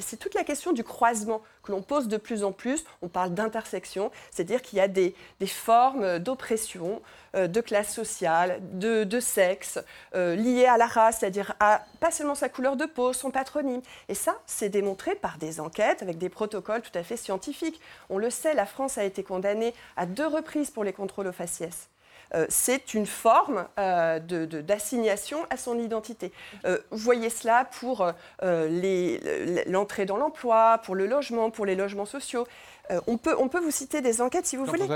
[0.00, 2.84] c'est toute la question du croisement que l'on pose de plus en plus.
[3.02, 6.75] On parle d'intersection, c'est-à-dire qu'il y a des, des formes d'oppression,
[7.34, 9.78] euh, de classe sociale, de, de sexe,
[10.14, 13.82] euh, liées à la race, c'est-à-dire à pas seulement sa couleur de peau, son patronyme.
[14.08, 17.80] Et ça, c'est démontré par des enquêtes avec des protocoles tout à fait scientifiques.
[18.10, 21.32] On le sait, la France a été condamnée à deux reprises pour les contrôles au
[21.32, 21.88] faciès.
[22.34, 26.32] Euh, c'est une forme euh, de- de- d'assignation à son identité.
[26.64, 28.04] Euh, vous voyez cela pour
[29.66, 32.46] l'entrée dans l'emploi, pour le logement, pour les logements sociaux.
[33.06, 34.86] On, peut, on peut vous citer des enquêtes si vous voulez.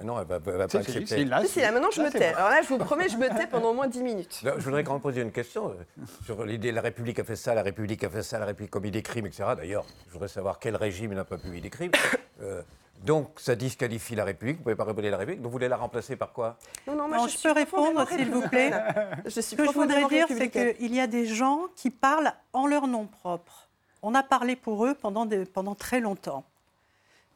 [0.00, 1.06] Kahn Non, elle va, elle va pas accepter.
[1.06, 2.34] si, là, Si, si, là maintenant je là, me c'est tais.
[2.34, 4.40] Alors là, je vous promets, je me tais pendant au moins 10 minutes.
[4.44, 7.36] Non, je voudrais quand même poser une question euh, sur l'idée la République a fait
[7.36, 9.44] ça, la République a fait ça, la République a commis des crimes, etc.
[9.56, 11.92] D'ailleurs, je voudrais savoir quel régime n'a pas commis des crimes.
[12.42, 12.62] Euh,
[13.04, 15.68] donc, ça disqualifie la République, vous ne pouvez pas révéler la République, donc vous voulez
[15.68, 16.56] la remplacer par quoi?
[16.86, 18.70] Non, non, moi, Non, je, je suis peux répondre, s'il vous plaît.
[18.70, 19.22] républicaine.
[19.26, 22.32] Je suis Ce que je voudrais dire, c'est qu'il y a des gens qui parlent
[22.54, 23.68] en leur nom propre.
[24.00, 26.44] On a parlé pour eux pendant, des- pendant très longtemps.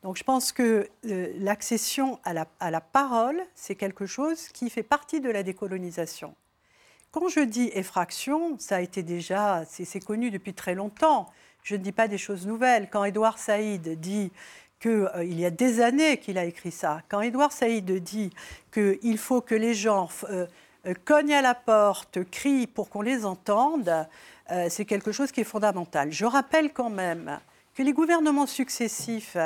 [0.04, 2.32] Donc je pense que euh, l'accession à
[2.70, 6.36] la, parole, c'est quelque chose qui fait partie de la décolonisation.
[7.10, 11.26] Quand je dis effraction, ça a été déjà, c'est connu depuis très longtemps.
[11.62, 12.90] Je ne dis pas des choses nouvelles.
[12.90, 14.30] Quand Édouard Saïd dit
[14.78, 18.30] qu'il y a des années qu'il a écrit ça, quand Édouard Saïd dit
[18.70, 20.46] qu'il faut que les gens euh,
[20.86, 24.06] euh, cognent à la porte, crient pour qu'on les entende,
[24.50, 26.12] euh, c'est quelque chose qui est fondamental.
[26.12, 27.40] Je rappelle quand même
[27.74, 29.38] que les gouvernements successifs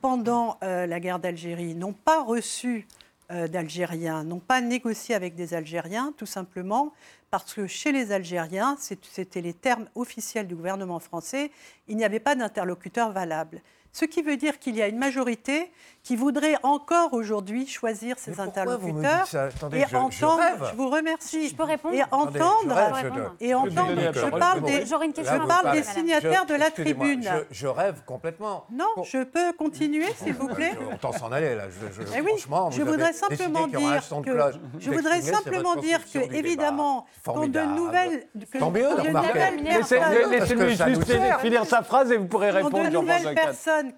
[0.00, 2.86] pendant euh, la guerre d'Algérie n'ont pas reçu
[3.30, 6.92] euh, d'Algériens, n'ont pas négocié avec des Algériens, tout simplement
[7.30, 11.52] parce que chez les Algériens, c'était les termes officiels du gouvernement français,
[11.86, 13.62] il n'y avait pas d'interlocuteur valable.
[13.92, 15.72] Ce qui veut dire qu'il y a une majorité
[16.02, 20.42] qui voudrait encore aujourd'hui choisir ses Mais vous interlocuteurs Attendez, et je- entendre.
[20.70, 21.48] je vous remercie.
[21.48, 22.74] Je peux répondre Et Attendez, je entendre.
[22.74, 25.80] rêve, je Et entendre, je parle des, une question je vous parle parlez.
[25.80, 27.22] des signataires de la tribune.
[27.50, 28.64] Je, je rêve complètement.
[28.72, 31.64] Non, Bon, je peux continuer, s'il vous plaît je- on t'en s'en aller là.
[31.68, 34.30] Je, je- Eh oui, franchement, je voudrais avez simplement un dire de que
[34.78, 38.26] je voudrais simplement dire que évidemment quand de nouvelles
[38.58, 43.00] Tant mieux, de personnes- Laissez-lui juste finir sa phrase et vous pourrez de répondre, Jean-François
[43.02, 43.48] nouvelles Quatre.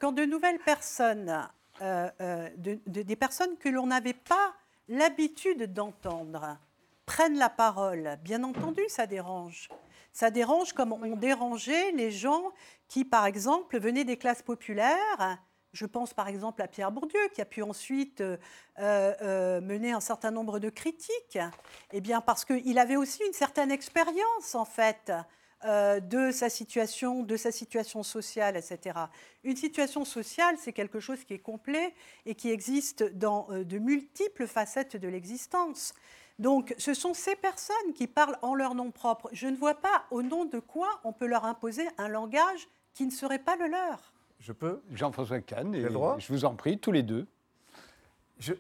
[0.01, 1.49] Quand de nouvelles personnes,
[1.81, 4.53] euh, euh, de- de- des personnes que l'on n'avait pas
[4.89, 6.59] l'habitude d'entendre,
[7.07, 9.69] prennent la parole, bien entendu, ça dérange.
[10.13, 12.45] Ça dérange comme on dérangeait les gens
[12.89, 15.39] qui, par exemple, venaient des classes populaires.
[15.73, 18.23] Je pense par exemple à Pierre Bourdieu, qui a pu ensuite
[18.79, 21.39] euh, mener un certain nombre de critiques.
[21.93, 25.13] Eh bien, parce qu'il avait aussi une certaine expérience, en fait,
[25.65, 28.99] euh, de sa situation, de sa situation sociale, etc.
[29.45, 31.95] Une situation sociale, c'est quelque chose qui est complet
[32.27, 35.95] et qui existe dans euh, de multiples facettes de l'existence.
[36.39, 39.29] Donc, ce sont ces personnes qui parlent en leur nom propre.
[39.33, 43.05] Je ne vois pas au nom de quoi on peut leur imposer un langage qui
[43.07, 44.13] ne serait pas le leur.
[44.41, 44.81] Je peux?
[44.93, 46.17] Jean-François Kahn, et le droit?
[46.19, 47.27] je vous en prie, tous les deux.
[48.39, 48.55] Je-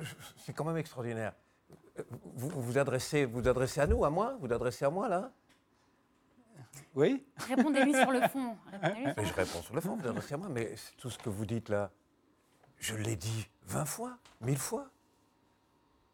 [0.00, 1.32] je- C'est quand même extraordinaire.
[2.34, 4.36] Vous vous vous adressez, vous adressez à nous, à moi?
[4.40, 5.32] Vous adressez à moi, là?
[6.94, 8.56] Oui Répondez-lui sur le fond.
[8.82, 10.48] Mais je réponds sur le fond, vous vous adressez à moi.
[10.50, 11.90] Mais c'est tout ce que vous dites là,
[12.78, 14.88] je l'ai dit 20 fois, 1000 fois.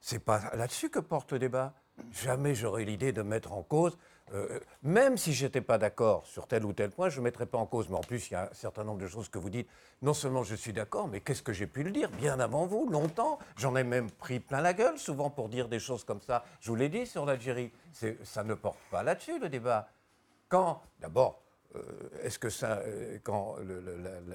[0.00, 1.74] C'est pas là-dessus que porte le débat.
[2.12, 3.96] Jamais j'aurais l'idée de mettre en cause,
[4.34, 7.58] euh, même si j'étais pas d'accord sur tel ou tel point, je ne mettrais pas
[7.58, 7.88] en cause.
[7.88, 9.68] Mais en plus, il y a un certain nombre de choses que vous dites.
[10.00, 12.88] Non seulement je suis d'accord, mais qu'est-ce que j'ai pu le dire bien avant vous,
[12.88, 13.38] longtemps?
[13.56, 16.44] J'en ai même pris plein la gueule, souvent pour dire des choses comme ça.
[16.60, 17.72] Je vous l'ai dit sur l'Algérie.
[18.24, 19.88] Ça ne porte pas là-dessus le débat.
[20.52, 21.40] Quand, d'abord,
[21.76, 21.80] euh,
[22.24, 23.56] est-ce que ça, euh, quand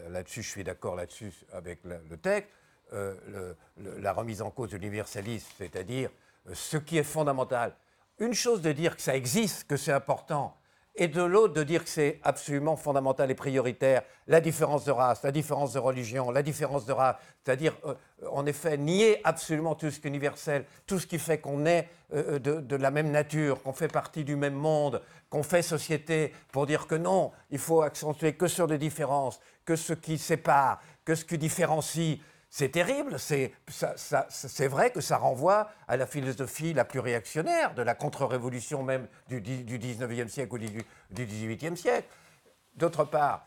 [0.10, 2.49] là-dessus, je suis d'accord là-dessus avec le texte,
[2.91, 6.10] euh, la remise en cause de l'universalisme, c'est-à-dire
[6.51, 7.75] ce qui est fondamental.
[8.17, 10.58] Une chose de dire que ça existe, que c'est important,
[10.97, 15.21] et de l'autre de dire que c'est absolument fondamental et prioritaire, la différence de race,
[15.23, 17.93] la différence de religion, la différence de race, c'est-à-dire, euh,
[18.31, 21.88] en effet, nier absolument tout ce qui est universel, tout ce qui fait qu'on est
[22.13, 26.33] euh, de, de la même nature, qu'on fait partie du même monde, qu'on fait société,
[26.51, 30.81] pour dire que non, il faut accentuer que sur les différences, que ce qui sépare,
[31.05, 32.19] que ce qui différencie.
[32.49, 36.99] C'est terrible, c'est ça- ça- c'est vrai que ça renvoie à la philosophie la plus
[36.99, 40.69] réactionnaire de la contre-révolution même du, du 19e siècle ou du,
[41.12, 42.07] du 18e siècle.
[42.77, 43.45] D'autre part,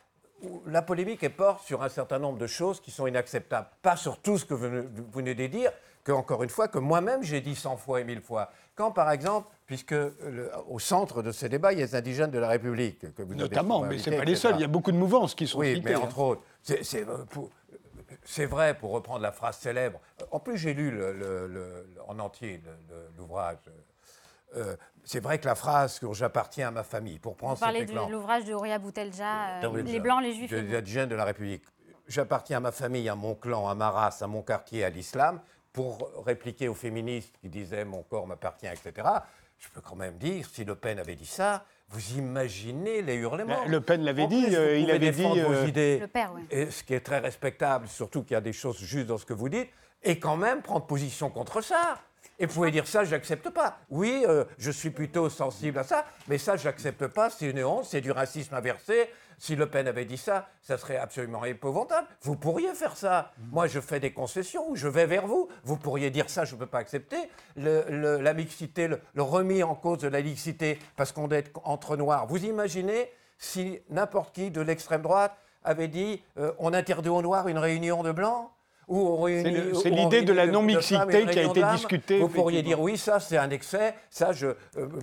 [0.66, 3.68] la polémique est porte sur un certain nombre de choses qui sont inacceptables.
[3.82, 4.68] Pas sur tout ce que vous
[5.12, 5.72] venez- de dire,
[6.04, 8.50] que, encore une fois, que moi-même j'ai dit 100 fois et 1000 fois.
[8.74, 12.30] Quand, par exemple, puisque le- au centre de ces débats, il y a les indigènes
[12.30, 13.00] de la République.
[13.14, 14.54] Que vous avez Notamment, mais ce n'est pas les seuls.
[14.56, 16.00] Il y a beaucoup de mouvances qui sont Oui, citées, mais hein.
[16.02, 16.42] entre autres,
[17.30, 17.50] pour-
[18.24, 20.00] c'est vrai, pour reprendre la phrase célèbre.
[20.30, 22.62] En plus, j'ai lu le- le- le- en entier
[23.16, 23.59] l'ouvrage.
[24.56, 27.85] Euh, c'est vrai que la phrase que j'appartiens à ma famille, pour prendre Vous parlez
[27.85, 30.50] de l'ouvrage de Ouria Boutelja, euh, Les Blancs, les Juifs.
[30.50, 31.62] de- des indigènes de la République.
[32.09, 35.40] J'appartiens à ma famille, à mon clan, à ma race, à mon quartier, à l'islam,
[35.72, 39.09] pour répliquer aux féministes qui disaient mon corps m'appartient, etc.
[39.59, 43.64] Je peux quand même dire, si Le Pen avait dit ça, vous imaginez les hurlements.
[43.66, 45.98] Le Pen l'avait dit, plus, euh, il avait dit, vos euh, idées.
[45.98, 46.42] Le père, oui.
[46.50, 49.26] Et ce qui est très respectable, surtout qu'il y a des choses justes dans ce
[49.26, 49.68] que vous dites,
[50.03, 51.98] et quand même prendre position contre ça.
[52.38, 53.81] Et vous pouvez dire ça, j'accepte pas.
[53.90, 57.29] Oui, euh, je suis plutôt sensible à ça, mais ça, j'accepte pas.
[57.29, 59.11] C'est une honte, c'est du racisme inversé.
[59.42, 62.07] Si Le Pen avait dit ça, ça serait absolument épouvantable.
[62.20, 63.33] Vous pourriez faire ça.
[63.50, 65.48] Moi, je fais des concessions, je vais vers vous.
[65.64, 67.16] Vous pourriez dire ça, je ne peux pas accepter.
[67.57, 71.50] Le- le- la mixité, le, le remis en cause de la mixité, parce qu'on est
[71.64, 72.26] entre noirs.
[72.26, 77.48] Vous imaginez si n'importe qui de l'extrême droite avait dit euh, on interdit aux noirs
[77.48, 78.50] une réunion de blancs?
[78.98, 82.98] On réunit- c'est l'idée de la non-mixité qui a été discutée, Vous pourriez dire oui,
[82.98, 84.55] ça c'est un excès, ça je, euh,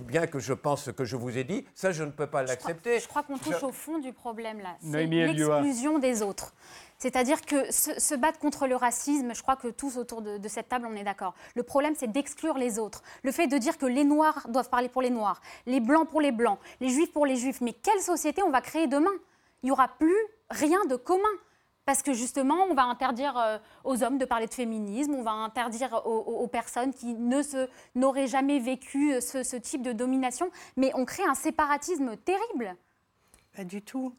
[0.04, 2.42] bien que je pense ce que je vous ai dit, ça je ne peux pas
[2.42, 3.00] l'accepter.
[3.00, 4.76] Je crois qu'on touche Je- au fond du problème là.
[4.82, 6.52] C'est l'exclusion des autres.
[7.00, 10.48] C'est-à-dire que se, se battre contre le racisme, je crois que tous autour de, de
[10.48, 11.32] cette table, on est d'accord.
[11.54, 13.04] Le problème, c'est d'exclure les autres.
[13.22, 16.20] Le fait de dire que les Noirs doivent parler pour les Noirs, les Blancs pour
[16.20, 17.60] les Blancs, les Juifs pour les Juifs.
[17.60, 19.12] Mais quelle société on va créer demain?
[19.62, 20.16] Il n'y aura plus
[20.50, 21.22] rien de commun.
[21.88, 25.30] Parce que justement, on va interdire euh, aux hommes de parler de féminisme, on va
[25.30, 29.80] interdire aux, aux- aux personnes qui ne se- n'auraient jamais vécu euh, ce, ce type
[29.80, 32.76] de domination, mais on crée un séparatisme terrible.
[33.56, 34.14] Pas du tout.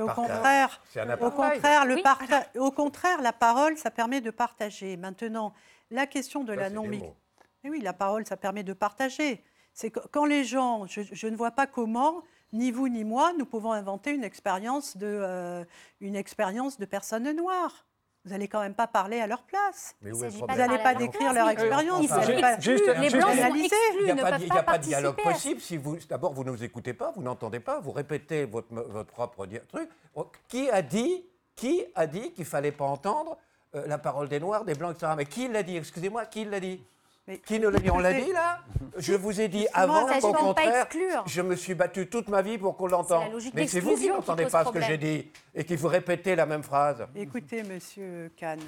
[0.00, 0.80] Au contraire.
[1.20, 2.02] Au contraire, le Oui.
[2.04, 4.96] parta- au contraire, la parole, ça permet de partager.
[4.96, 5.52] Maintenant,
[5.90, 7.16] la question de Ça, la non mots.
[7.64, 9.42] oui, la parole, ça permet de partager.
[9.74, 13.46] C'est quand les gens, je, je ne vois pas comment, ni vous ni moi, nous
[13.46, 15.64] pouvons inventer une expérience de, euh,
[16.00, 17.84] une expérience de personnes noires.
[18.24, 19.94] Vous n'allez quand même pas parler à leur place.
[20.02, 22.02] Mais Vous n'allez pas décrire leur expérience.
[22.02, 23.64] les blancs sont analyser.
[23.64, 26.34] exclus, Il n'y a pas, y a pas pas de dialogue possible si vous d'abord
[26.34, 29.88] vous ne nous écoutez pas, vous n'entendez pas, vous répétez votre, votre propre truc.
[30.14, 33.36] Oh, Qui a dit qui a dit qu'il fallait pas entendre
[33.74, 35.12] euh, la parole des noirs, des blancs, etc.
[35.16, 35.76] Mais qui l'a dit?
[35.76, 36.80] Excusez-moi, qui l'a dit?
[37.28, 38.60] Mais- Qui nous l'a dit On l'a dit là
[38.96, 40.88] Je vous ai dit avant qu'au contraire,
[41.26, 43.24] je me suis battu toute ma vie pour qu'on l'entende.
[43.54, 46.34] Mais c'est vous qui qui n'entendez pas ce que j'ai dit et qu'il faut répéter
[46.34, 47.06] la même phrase.
[47.14, 48.58] Écoutez, monsieur Kahn,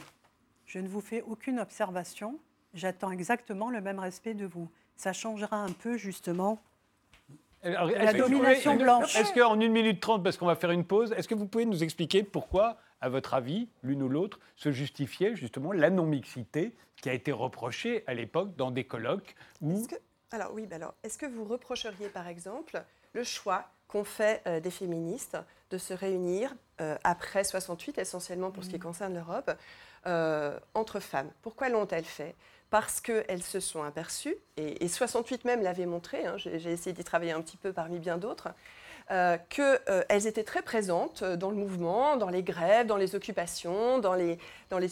[0.67, 2.39] je ne vous fais aucune observation.
[2.75, 4.69] J'attends exactement le même respect de vous.
[4.95, 6.59] Ça changera un peu, justement.
[7.63, 9.17] Alors, La vous domination pouvez- blanche.
[9.17, 11.65] Est-ce qu'en 1 minute 30, parce qu'on va faire une pause, est-ce que vous pouvez
[11.67, 17.09] nous expliquer pourquoi, à votre avis, l'une ou l'autre, se justifiait justement la non-mixité qui
[17.09, 20.01] a été reprochée à l'époque dans des colloques où Est-ce que-
[20.33, 22.83] alors oui, alors, est-ce que vous reprocheriez par exemple
[23.15, 25.37] le choix qu'ont fait euh, des féministes
[25.71, 29.51] de se réunir euh, après 68, essentiellement pour ce qui concerne l'Europe,
[30.07, 31.31] euh, entre femmes?
[31.43, 32.35] Pourquoi l'ont-elles fait?
[32.71, 37.05] Parce qu'elles se sont aperçues, et, et 68 même l'avait montré, hein, j'ai essayé d'y
[37.05, 38.49] travailler un petit peu parmi bien d'autres,
[39.11, 43.99] euh, qu'elles étaient très présentes euh, dans le mouvement, dans les grèves, dans les occupations,
[43.99, 44.39] dans les,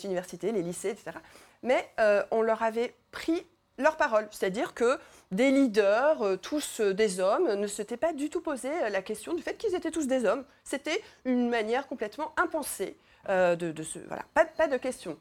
[0.05, 1.19] universités, les lycées, etc.
[1.63, 3.47] Mais euh, on leur avait pris
[3.79, 4.99] leur parole, c'est-à-dire que
[5.31, 9.03] des leaders, euh, tous euh, des hommes, ne s'étaient pas du tout posé euh, la
[9.03, 10.45] question du fait qu'ils étaient tous des hommes.
[10.65, 12.97] C'était une manière complètement impensée
[13.29, 13.99] euh, de, de se...
[14.01, 15.17] Voilà, pas, pas de question.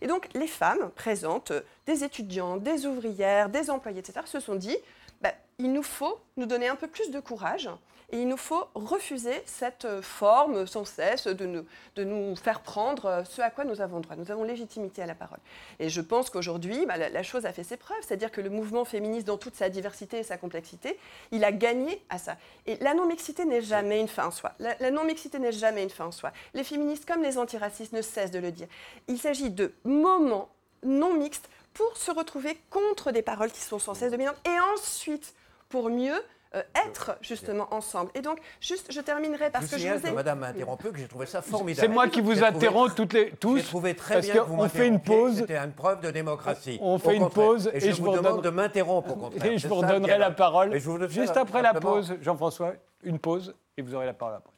[0.00, 4.54] Et donc les femmes présentes, euh, des étudiantes, des ouvrières, des employés, etc., se sont
[4.54, 4.76] dit,
[5.20, 7.70] bah, il nous faut nous donner un peu plus de courage
[8.12, 11.64] et il nous faut refuser cette euh, forme sans cesse de nous,
[11.96, 14.14] de nous faire prendre euh, ce à quoi nous avons droit.
[14.14, 15.40] Nous avons légitimité à la parole.
[15.80, 18.84] Et je pense qu'aujourd'hui, bah, la, chose a fait ses preuves, c'est-à-dire que le mouvement
[18.84, 20.96] féministe, dans toute sa diversité et sa complexité,
[21.32, 22.36] il a gagné à ça.
[22.66, 24.52] Et la non-mixité n'est jamais une fin en soi.
[24.60, 26.32] La, la non-mixité n'est jamais une fin en soi.
[26.54, 28.68] Les féministes, comme les antiracistes, ne cessent de le dire.
[29.08, 30.48] Il s'agit de moments
[30.84, 35.34] non mixtes pour se retrouver contre des paroles qui sont sans cesse dominantes et ensuite
[35.68, 36.18] pour mieux
[36.54, 38.10] euh, être justement ensemble.
[38.14, 40.12] Et donc, juste, je terminerai parce je que vous je vous que ai...
[40.12, 41.86] madame m'a interrompu, que j'ai trouvé ça formidable.
[41.86, 43.58] c'est moi qui vous interromps toutes les, tous.
[43.58, 45.38] J'ai trouvé très parce bien que vous qu'on fait une pause.
[45.38, 46.78] C'était une preuve de démocratie.
[46.80, 49.52] On fait une pause Et et je, je vous vous demande de m'interrompre au contraire.
[49.52, 50.74] Et je vous redonnerai la parole
[51.08, 52.14] juste après la pause.
[52.22, 54.55] Jean-François, une pause et vous aurez la parole après.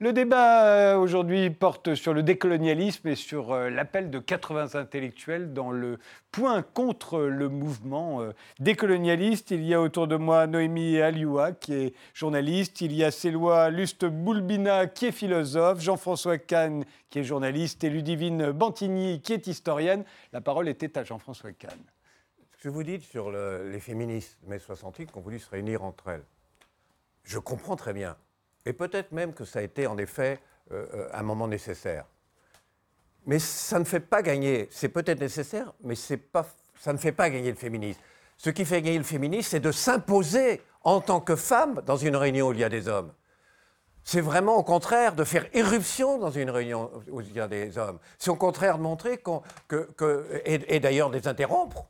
[0.00, 5.52] Le débat euh, aujourd'hui porte sur le décolonialisme et sur euh, l'appel de 80 intellectuels
[5.52, 5.98] dans le
[6.30, 8.30] point contre le mouvement euh,
[8.60, 9.50] décolonialiste.
[9.50, 13.70] Il y a autour de moi Noémie Alioua qui est journaliste, il y a Céloi
[13.70, 19.48] Luste Boulbina qui est philosophe, Jean-François Kahn qui est journaliste et Ludivine Bantigny qui est
[19.48, 20.04] historienne.
[20.32, 21.76] La parole était à Jean-François Kahn.
[22.56, 25.50] Ce que vous dites sur le- les féministes de mai 68 qui ont voulu se
[25.50, 26.24] réunir entre elles,
[27.24, 28.16] je comprends très bien.
[28.68, 30.38] Et peut-être même que ça a été en effet
[30.72, 32.04] euh, euh, un moment nécessaire.
[33.24, 37.50] Mais ça ne fait pas gagner, c'est peut-être nécessaire, mais ça ne fait pas gagner
[37.50, 38.00] le féminisme.
[38.36, 42.14] Ce qui fait gagner le féminisme, c'est de s'imposer en tant que femme dans une
[42.14, 43.10] réunion où il y a des hommes.
[44.04, 47.78] C'est vraiment au contraire de faire irruption dans une réunion où il y a des
[47.78, 47.98] hommes.
[48.18, 49.22] C'est au contraire de montrer
[50.44, 51.86] et, et d'ailleurs de les interrompre,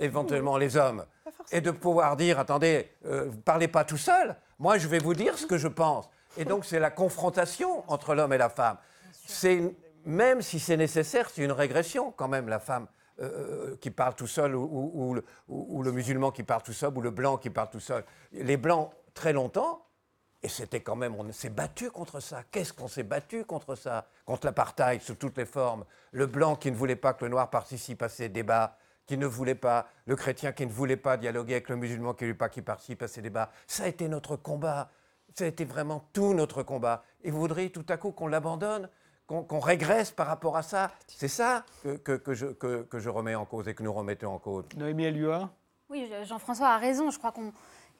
[0.00, 1.04] éventuellement les hommes,
[1.52, 4.98] et de pouvoir dire, attendez, euh, vous ne parlez pas tout seul, moi je vais
[4.98, 6.08] vous dire ce que je pense.
[6.36, 8.76] Et donc c'est la confrontation entre l'homme et la femme.
[9.26, 12.86] C'est même si c'est nécessaire, c'est une régression quand même, la femme
[13.20, 16.62] euh, qui parle tout seul, ou, ou- ou le, ou- ou le musulman qui parle
[16.62, 18.04] tout seul, ou le blanc qui parle tout seul.
[18.32, 19.84] Les blancs, très longtemps,
[20.42, 22.44] et c'était quand même, on s'est battu contre ça.
[22.50, 24.06] Qu'est-ce qu'on s'est battu contre ça?
[24.24, 25.84] Contre l'apartheid sous toutes les formes.
[26.12, 28.78] Le blanc qui ne voulait pas que le noir participe à ces débats,
[29.10, 32.22] qui ne voulait pas, le chrétien qui ne voulait pas dialoguer avec le musulman qui
[32.22, 33.50] ne voulait pas qu'il participe à ces débats.
[33.66, 34.88] Ça a été notre combat.
[35.34, 37.02] Ça a été vraiment tout notre combat.
[37.24, 38.88] Et vous voudriez tout à coup qu'on l'abandonne
[39.26, 43.00] qu'on qu'on régresse par rapport à ça C'est ça que, que- que je, que- que
[43.00, 44.64] je remets en cause et que nous remettons en cause.
[44.76, 45.50] Noémie Alioua
[45.88, 47.10] Oui, je- Jean-François a raison.
[47.10, 47.52] Je crois qu'on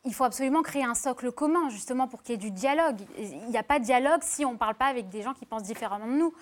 [0.04, 3.00] il faut absolument créer un socle commun, justement, pour qu'il y ait du dialogue.
[3.18, 5.44] Il n'y a pas de dialogue si on ne parle pas avec des gens qui
[5.44, 6.32] pensent différemment de nous.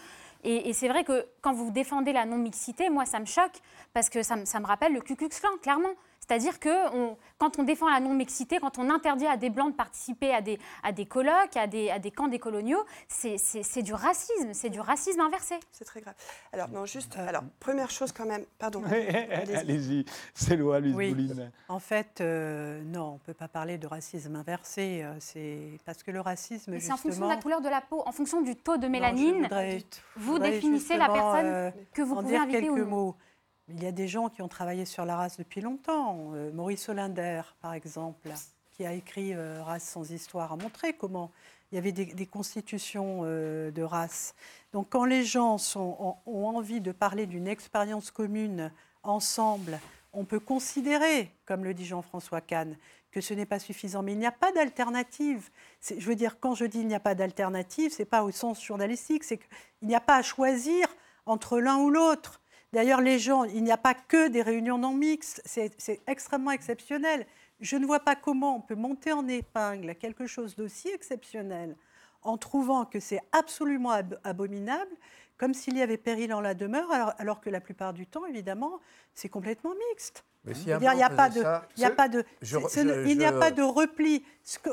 [0.45, 3.59] Et, c'est vrai que quand vous défendez la non-mixité, moi, ça me choque,
[3.93, 5.95] parce que ça, ça me rappelle le Ku Klux Klan, clairement.
[6.29, 9.77] C'est-à-dire que on, quand on défend la non-mixité, quand on interdit à des Blancs de
[9.77, 13.95] participer à des, à des colloques, à des, à des camps des coloniaux, c'est du
[13.95, 15.55] racisme, c'est du racisme inversé.
[15.73, 16.15] C'est très grave.
[16.53, 18.83] Alors, non, juste, euh, alors, première chose quand même, pardon.
[19.55, 21.41] Allez-y, c'est loi, Louise oui.
[21.69, 26.03] En fait, euh, non, on ne peut pas parler de racisme inversé, euh, c'est parce
[26.03, 28.55] que le racisme, C'est en fonction de la couleur de la peau, en fonction du
[28.55, 29.49] taux de mélanine,
[30.17, 33.17] vous définissez la personne que vous pouvez inviter quelques mots.
[33.71, 36.31] Il y a des gens qui ont travaillé sur la race depuis longtemps.
[36.35, 38.31] Euh, Maurice Hollander, par exemple,
[38.71, 41.31] qui a écrit euh, Race sans histoire, a montré comment
[41.71, 44.35] il y avait des, constitutions euh, de race.
[44.73, 49.79] Donc quand les gens ont, envie de parler d'une expérience commune ensemble,
[50.15, 52.75] on peut considérer, comme le dit Jean-François Kahn,
[53.11, 54.03] que ce n'est pas suffisant.
[54.03, 55.51] Mais il n'y a pas d'alternative.
[55.83, 58.31] Je veux dire, quand je dis il n'y a pas d'alternative, ce n'est pas au
[58.31, 60.89] sens journalistique, c'est qu'il n'y a pas à choisir
[61.27, 62.41] entre l'un ou l'autre.
[62.73, 67.27] D'ailleurs, les gens, il n'y a pas que des réunions non mixtes, c'est extrêmement exceptionnel.
[67.61, 71.77] Je ne vois pas comment on peut monter en épingle quelque chose d'aussi exceptionnel
[72.23, 73.93] en trouvant que c'est absolument
[74.25, 74.91] abominable,
[75.39, 78.81] comme s'il y avait péril en la demeure, alors que la plupart du temps, évidemment,
[79.15, 80.73] c'est complètement mixte il n'y
[81.03, 81.43] a, pas de,
[81.77, 84.25] il a pas de, il n'y a pas de repli.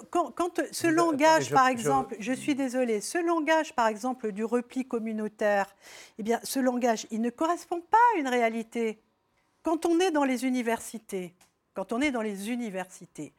[0.09, 4.87] Quand, quand ce langage, par exemple, je, suis désolée, ce langage, par exemple, du repli
[4.87, 5.75] communautaire,
[6.17, 9.01] eh bien, ce langage, il ne correspond pas à une réalité.
[9.63, 11.35] Quand on est dans les universités,
[11.73, 13.33] quand on est dans les universités,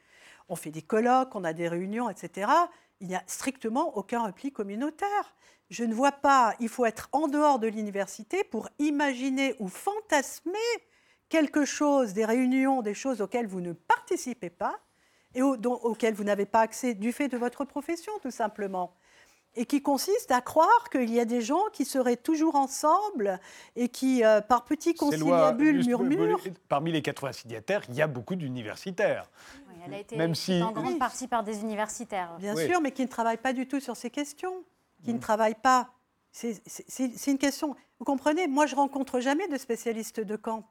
[0.48, 2.50] on fait des colloques, on a des réunions, etc.
[3.00, 5.34] Il n'y a strictement aucun repli communautaire.
[5.70, 10.58] Je ne vois pas, il faut être en dehors de l'université pour imaginer ou fantasmer
[11.28, 14.78] quelque chose, des réunions, des choses auxquelles vous ne participez pas
[15.34, 18.94] et auxquelles vous n'avez pas accès du fait de votre profession, tout simplement.
[19.54, 23.40] Et qui consiste à croire qu'il y a des gens qui seraient toujours ensemble
[23.74, 26.40] et qui, euh, par petits conciliabules, murmurent.
[26.68, 29.30] Parmi les 80 signataires, il y a beaucoup d'universitaires.
[29.68, 30.62] Oui, elle a été Même si...
[30.62, 32.36] en grande partie par des universitaires.
[32.38, 34.62] Bien sûr, mais qui ne travaillent pas du tout sur ces questions,
[35.04, 35.90] qui ne travaillent pas.
[36.32, 37.76] C'est une question.
[37.98, 40.68] Vous comprenez Moi, je rencontre jamais de spécialistes de Kant.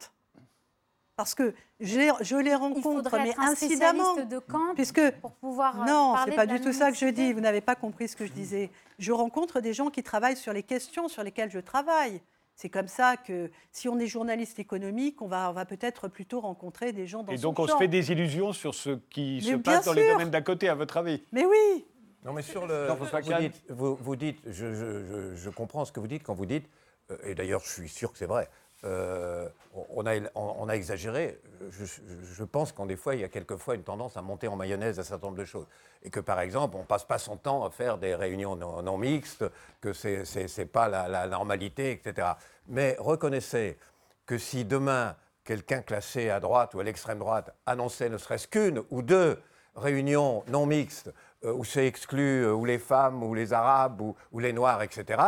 [1.15, 4.15] Parce que je les rencontre, mais incidemment.
[4.15, 7.31] de camp puisque pour pouvoir euh, non, c'est pas du tout ça que je dis.
[7.31, 8.69] Vous n'avez pas compris ce que je disais.
[8.99, 12.21] Je rencontre des gens qui travaillent sur les questions sur lesquelles je travaille.
[12.55, 16.39] C'est comme ça que si on est journaliste économique, on va, on va peut-être plutôt
[16.39, 19.55] rencontrer des gens dans Et donc on se fait des illusions sur ce qui se
[19.55, 21.21] passe dans les domaines d'à côté, à votre avis?
[21.31, 21.85] Mais oui.
[22.23, 22.87] Non, mais sur le.
[22.87, 26.67] vous, dites, vous, dites je, je, je, comprends ce que vous dites quand vous dites,
[27.11, 28.49] euh, et d'ailleurs je suis sûr que c'est vrai,
[28.85, 29.47] euh,
[29.95, 31.39] on, a, exagéré.
[31.71, 34.99] Je, pense qu'en des fois, il y a quelquefois une tendance à monter en mayonnaise
[34.99, 35.65] un certain nombre de choses.
[36.03, 38.97] Et que, par exemple, on ne passe pas son temps à faire des réunions non,
[38.97, 39.45] mixtes,
[39.81, 42.27] que ce n'est pas la, normalité, etc.
[42.67, 43.77] Mais reconnaissez
[44.25, 48.83] que si demain, quelqu'un classé à droite ou à l'extrême droite annonçait ne serait-ce qu'une
[48.91, 49.39] ou deux
[49.75, 51.11] réunions non mixtes
[51.53, 55.21] où c'est exclu, euh, ou les femmes, ou les arabes, ou, les noirs, etc.,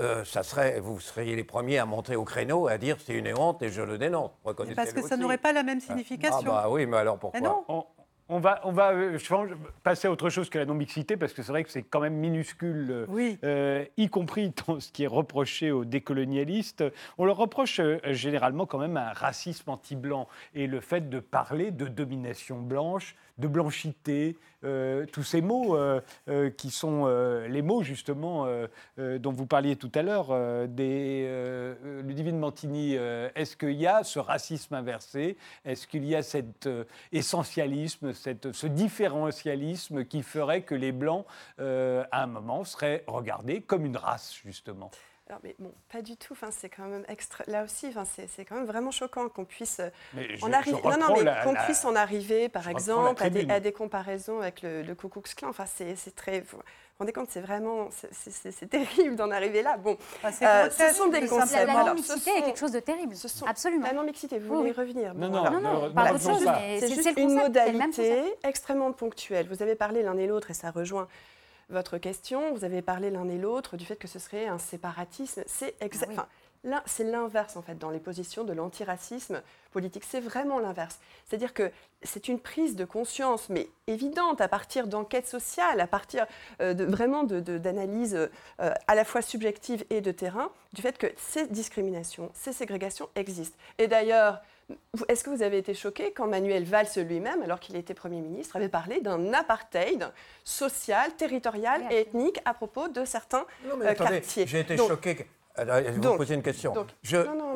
[0.00, 3.14] euh, ça serait, vous seriez les premiers à monter au créneau et à dire c'est
[3.14, 4.30] une honte et je le dénonce.
[4.76, 6.50] Parce que ça n'aurait pas la même signification.
[6.50, 7.64] Ah bah oui, mais alors pourquoi?
[7.68, 7.84] On
[8.28, 8.92] va, on va
[9.82, 12.14] passer à autre chose que la non-mixité, parce que c'est vrai que c'est quand même
[12.14, 13.06] minuscule,
[13.96, 16.84] y compris dans ce qui est reproché aux décolonialistes.
[17.18, 21.86] On leur reproche généralement quand même un racisme anti-blanc et le fait de parler de
[21.86, 27.06] domination blanche, de blanchité, euh, tous ces mots euh, euh, qui sont
[27.48, 28.46] les mots justement
[28.96, 30.66] dont vous parliez tout à l'heure, le
[32.02, 32.94] divine Mantini.
[32.94, 35.36] Est-ce qu'il y a ce racisme inversé?
[35.64, 36.68] Est-ce qu'il y a cet
[37.12, 41.26] essentialisme, cette, ce différentialisme qui ferait que les Blancs,
[41.58, 44.90] à un moment, seraient regardés comme une race justement
[45.28, 46.34] alors, mais bon, pas du tout.
[46.34, 47.44] Enfin, c'est quand même extra...
[47.46, 49.80] Là aussi, enfin, c'est quand même vraiment choquant qu'on puisse
[50.42, 50.78] en arriver.
[50.84, 54.60] Non, non, mais qu'on puisse en arriver, par exemple, à des, à des, comparaisons avec
[54.60, 55.48] le, le Ku Klux Klan.
[55.48, 56.44] Enfin, c'est très.
[56.94, 59.76] Vous vous rendez compte, c'est vraiment, c'est terrible d'en arriver là.
[59.76, 61.66] Bon, ah, euh, ce sont des concepts.
[61.66, 63.16] La non-mixité est quelque chose de terrible.
[63.16, 63.44] Ce sont...
[63.46, 63.88] Absolument.
[63.88, 66.48] La non-mixité, vous voulez y revenir Non, non, non, chose.
[66.78, 69.48] C'est juste une modalité extrêmement ponctuelle.
[69.48, 71.08] Vous avez parlé l'un et l'autre, et ça rejoint
[71.68, 72.54] votre question.
[72.54, 75.42] Vous avez parlé l'un et l'autre du fait que ce serait un séparatisme.
[75.46, 75.74] C'est.
[75.80, 76.28] Ah
[76.86, 80.04] c'est l'inverse en fait dans les positions de l'antiracisme politique.
[80.08, 80.98] C'est vraiment l'inverse.
[81.26, 81.70] C'est-à-dire que
[82.02, 86.26] c'est une prise de conscience, mais évidente à partir d'enquêtes sociales, à partir
[86.60, 91.08] euh, de, vraiment d'analyses euh, à la fois subjectives et de terrain, du fait que
[91.16, 93.56] ces discriminations, ces ségrégations existent.
[93.78, 94.40] Et d'ailleurs,
[95.08, 98.56] est-ce que vous avez été choqué quand Manuel Valls lui-même, alors qu'il était Premier ministre,
[98.56, 100.10] avait parlé d'un apartheid
[100.44, 104.46] social, territorial et ethnique à propos de certains euh, quartiers?
[104.46, 105.26] J'ai été choqué.
[105.56, 106.74] Vous posez une question.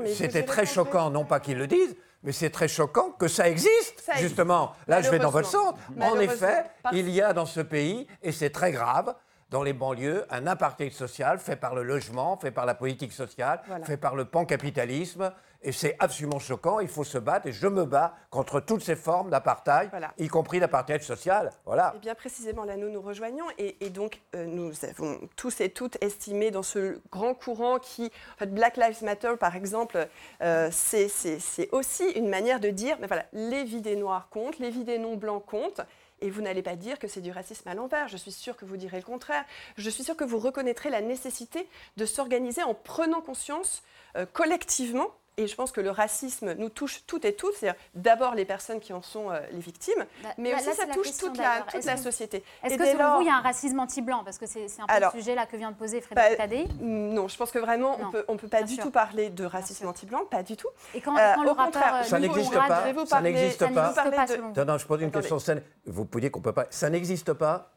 [0.07, 4.01] C'était très choquant, non pas qu'ils le disent, Mais c'est très choquant que ça existe,
[4.01, 4.29] Ça existe.
[4.31, 4.73] justement.
[4.89, 5.75] Là, je vais dans votre sens.
[6.01, 9.15] En effet, il y a dans ce pays, et c'est très grave,
[9.51, 13.61] dans les banlieues, un apartheid social fait par le logement, fait par la politique sociale,
[13.67, 13.85] Voilà.
[13.87, 15.33] fait par le pancapitalisme.
[15.63, 16.79] Et c'est absolument choquant.
[16.79, 17.47] Il faut se battre.
[17.49, 20.13] Et je me bats contre toutes ces formes d'apartheid, Voilà.
[20.17, 21.51] y compris l'apartheid social.
[21.67, 21.93] Voilà.
[21.97, 25.71] Et bien précisément, là, nous nous rejoignons et, et donc euh, nous avons tous et
[25.71, 28.05] toutes estimé dans ce grand courant qui,
[28.35, 30.07] en fait, Black Lives Matter, par exemple,
[30.43, 34.71] euh, c'est aussi une manière de dire, mais voilà, les vies des Noirs comptent, les
[34.71, 35.81] vies des non-blancs comptent.
[36.21, 38.09] Et vous n'allez pas dire que c'est du racisme à l'envers.
[38.09, 39.45] Je suis sûre que vous direz le contraire.
[39.77, 43.83] Je suis sûre que vous reconnaîtrez la nécessité de s'organiser en prenant conscience
[44.17, 45.07] euh, collectivement.
[45.39, 47.53] Et je pense que le racisme nous touche toutes et tous.
[47.53, 50.75] C'est-à-dire d'abord les personnes qui en sont euh, les victimes, Là- mais là- aussi là,
[50.75, 51.67] ça touche question, toute la, d'ailleurs.
[51.67, 52.45] toute Est-ce la que- société.
[52.65, 54.23] Est-ce que selon lors- vous, il y a un racisme anti-blanc?
[54.25, 56.37] Parce que c'est un peu Alors, le sujet là que vient de poser Frédéric Bah,
[56.37, 56.67] Tadei.
[56.81, 58.83] Non, je pense que vraiment, on Non, peut, on peut pas bien du sûr.
[58.85, 60.69] tout parler de racisme anti-blanc, pas du tout.
[60.95, 62.67] Et quand, Euh, quand le au contraire, euh, Ça n'existe pas.
[63.07, 64.27] Ça n'existe Ça pas.
[64.27, 64.59] de-.
[64.59, 65.23] Non, non, je pose une Attendez.
[65.23, 65.63] question saine.
[65.87, 66.67] Vous pouvez qu'on peut pas.
[66.71, 67.71] Ça n'existe pas,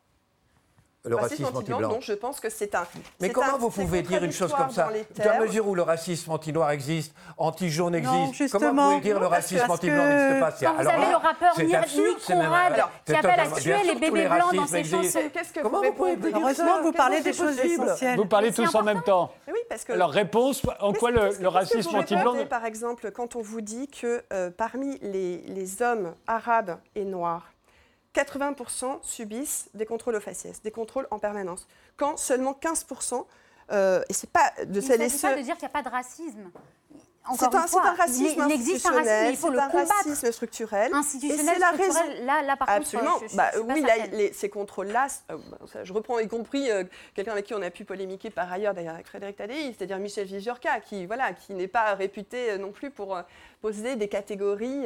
[1.03, 2.83] le racisme anti-blanc, je pense que c'est un.
[3.19, 5.81] Mais comment un- vous pouvez dire une chose comme ça dans la mesure où le
[5.81, 10.05] racisme anti-noir existe, anti-jaune existe, comment vous pouvez dire le non, parce racisme que- anti-blanc
[10.07, 10.51] n'existe pas?
[10.51, 13.77] Quand vous alors avez là, le rappeur Nick Conrad alors, qui appelle à tuer bien
[13.77, 15.19] les sûr, tous bébés les blancs dans ses chansons.
[15.33, 16.31] Qu'est-ce que Comment vous pouvez répondez?
[16.33, 18.17] dire Heureusement vous parlez des choses essentielles.
[18.17, 19.31] Vous parlez tous en même temps.
[19.47, 19.93] Oui, parce que.
[19.93, 22.35] Alors, réponse, en quoi le, le racisme anti-blanc...
[22.49, 27.45] Par exemple, quand on vous dit que euh, parmi les hommes arabes et noirs,
[28.15, 33.25] 80% subissent des contrôles aux faciès, des contrôles en permanence, quand seulement 15%,
[33.71, 35.37] euh, et c'est pas de Il ne celles et s'agit pas ceux.
[35.37, 36.51] de dire qu'il n'y a pas de racisme.
[37.37, 39.93] C'est un, un racisme il, existe un racisme, il faut le un combattre.
[39.95, 40.91] racisme structurel.
[40.93, 43.11] Institutionnel, Et c'est la structurel, là, là par Absolument.
[43.13, 45.37] contre, je, je- Bah, je oui, là, les- ces contrôles-là, euh,
[45.83, 48.95] je reprends y compris euh, quelqu'un avec qui on a pu polémiquer par ailleurs, d'ailleurs
[48.95, 52.89] avec Frédéric Tadei, c'est-à-dire Michel Vizorka, qui voilà, qui n'est pas réputé euh, non plus
[52.89, 53.21] pour euh,
[53.61, 54.85] poser des catégories.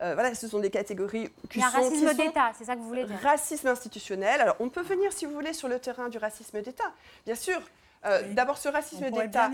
[0.00, 2.64] voilà, ce sont des catégories qui Il y a un sont, qui racisme d'État, c'est
[2.64, 3.18] ça que vous voulez dire?
[3.22, 4.40] racisme institutionnel.
[4.40, 6.90] Alors, on peut venir, si vous voulez, sur le terrain du racisme d'État.
[7.26, 7.60] Bien sûr.
[8.06, 8.34] Euh, Oui.
[8.34, 9.48] D'abord, ce racisme d'État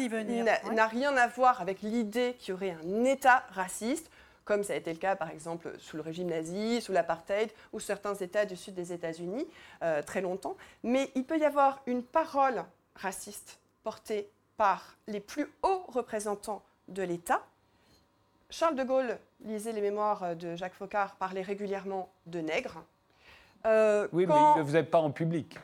[0.73, 4.11] n'a rien à voir avec l'idée qu'il y aurait un État raciste,
[4.45, 7.79] comme ça a été le cas, par exemple, sous le régime nazi, sous l'apartheid, ou
[7.79, 9.47] certains États du sud des États-Unis,
[9.83, 10.57] euh, très longtemps.
[10.83, 12.65] Mais il peut y avoir une parole
[12.97, 17.43] raciste portée par les plus hauts représentants de l'État.
[18.51, 22.83] Charles de Gaulle, lisez les mémoires de Jacques Faucard, parlait régulièrement de nègres.
[23.67, 25.57] Euh, Oui, quand- mais il ne le faisait pas en public.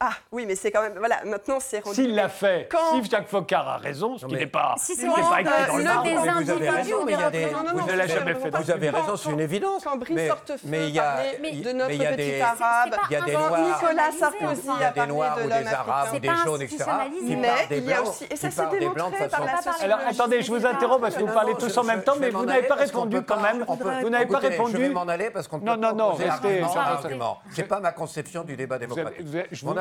[0.00, 0.94] Ah oui, mais c'est quand même...
[0.98, 1.94] Voilà, maintenant c'est rendu...
[1.94, 4.96] S'il l'a fait, Quand- si Jacques Faucard a raison, ce Non, qui n'est pas, Si
[4.96, 6.28] ce c'est pas écrit le- dans le le Mais vous avez
[6.68, 8.34] individus raison, ou mais il y a des- Non, non, non, Vous ne l'avez jamais
[8.34, 9.84] fait Vous avez raison, c'est une évidence.
[9.84, 12.06] Quand Brice Mais- Hortefeux mais il y a- parlait il- de notre mais il y
[12.06, 14.90] a petit des- arabe, il y a des noirs- Nicolas Sarkozy pas Il y a
[14.92, 16.10] parlé noirs de ou l'homme des arabes africain.
[16.10, 16.84] ou C'est des jaunes, etc.
[17.22, 19.52] Mais il y a aussi- et ça s'est démontré par la
[19.84, 22.14] Alors, attendez, je vous interromps parce que vous Non, parlez non, tous en même temps,
[22.18, 23.64] mais vous n'avez pas répondu quand même.
[24.02, 24.88] Vous n'avez pas écoutez, Je vais répondu.
[24.90, 26.84] m'en aller parce qu'on ne Non, peut non, pas non, opposer restez, argument ça à
[26.94, 27.38] reste- argument.
[27.54, 29.20] C'est pas ma conception du débat démocratique.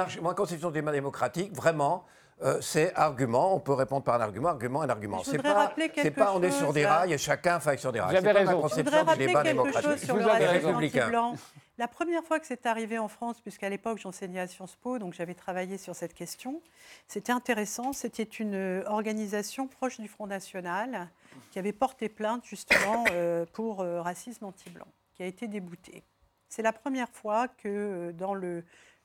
[0.03, 2.05] Arg- ma conception du débat démocratique, vraiment,
[2.41, 3.55] euh, c'est argument.
[3.55, 5.19] On peut répondre par un argument, argument, un argument.
[5.19, 6.97] Je C'est voudrais pas, rappeler c'est quelque pas on est sur des là.
[6.99, 8.11] rails et chacun fait sur des rails.
[8.11, 8.51] Vous avez C'est pas raison.
[8.51, 9.89] ma Je conception voudrais du rappeler débat quelque démocratique.
[9.91, 11.35] chose sur Vous le avez anti-blanc.
[11.79, 15.13] La première fois que c'est arrivé en France, puisqu'à l'époque j'enseignais à Sciences Po, donc
[15.13, 16.61] j'avais travaillé sur cette question,
[17.07, 17.93] c'était intéressant.
[17.93, 21.09] C'était une euh, organisation proche du Front National
[21.49, 24.85] qui avait porté plainte justement euh, pour euh, racisme anti-blanc,
[25.15, 26.03] qui a été déboutée.
[26.47, 28.63] C'est la première fois que euh, dans le,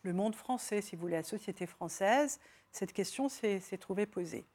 [0.08, 2.40] le monde français, si vous voulez, la société française,
[2.72, 4.46] cette question s'est trouvée posée.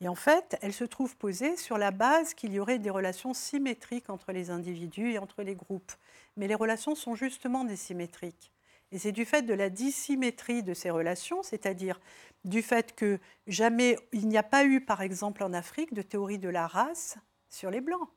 [0.00, 3.34] Et en fait, elle se trouve posée sur la base qu'il y aurait des relations
[3.34, 5.92] symétriques entre les individus et entre les groupes.
[6.36, 8.52] Mais les relations sont justement dissymétriques.
[8.92, 12.00] Et c'est du fait de la dissymétrie de ces relations, c'est-à-dire
[12.44, 16.38] du fait que jamais il n'y a pas eu, par exemple en Afrique, de théorie
[16.38, 18.08] de la race sur les blancs.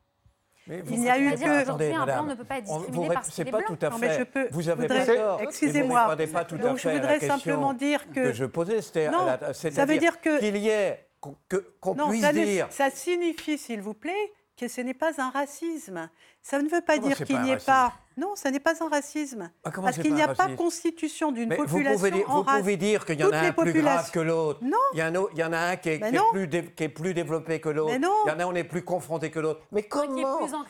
[0.68, 3.14] Mais Il n'y a eu que- qu'aujourd'hui, un blanc ne peut pas être discriminé vous
[3.14, 3.68] parce qu'il C'est est pas blanc.
[3.76, 4.20] tout à Non, mais fait.
[4.20, 5.42] je peux- Vous avez pas tort.
[5.42, 6.16] excusez-moi.
[6.16, 8.82] Donc je fait voudrais simplement dire que, que je posais.
[8.82, 9.10] C'était
[9.72, 12.68] ça veut dire que- qu'il y ait qu'on puisse dire.
[12.70, 16.10] ça signifie, s'il vous plaît, que ce n'est pas un racisme.
[16.42, 17.94] Ça ne veut pas dire qu'il n'y ait pas.
[18.18, 19.50] Non, ça n'est pas un racisme.
[19.64, 22.60] Ah, Parce qu'il n'y a pas constitution d'une Mais vous population pouvez, en vous race.
[22.60, 24.60] pouvez dire qu'il y en Toutes a un plus grave que l'autre.
[24.64, 24.78] Non.
[24.94, 26.84] Il y, en a, il y en a un qui est, qui plus dé- qui
[26.84, 27.92] est plus développé que l'autre.
[27.92, 28.14] Mais non.
[28.26, 29.62] Il y en a un on est plus confronté que l'autre.
[29.72, 30.14] Mais comment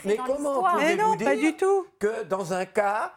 [0.06, 0.64] Mais dans comment.
[0.78, 1.86] Mais pouvez-vous non, pas dire du tout.
[2.00, 3.14] que dans un cas,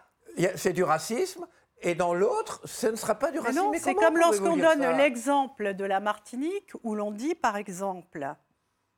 [0.57, 1.47] c'est du racisme
[1.83, 4.18] et dans l'autre, ce ne sera pas du Mais racisme non, Mais c'est comment comme
[4.18, 8.35] lorsqu'on donne l'exemple de la Martinique où l'on dit, par exemple,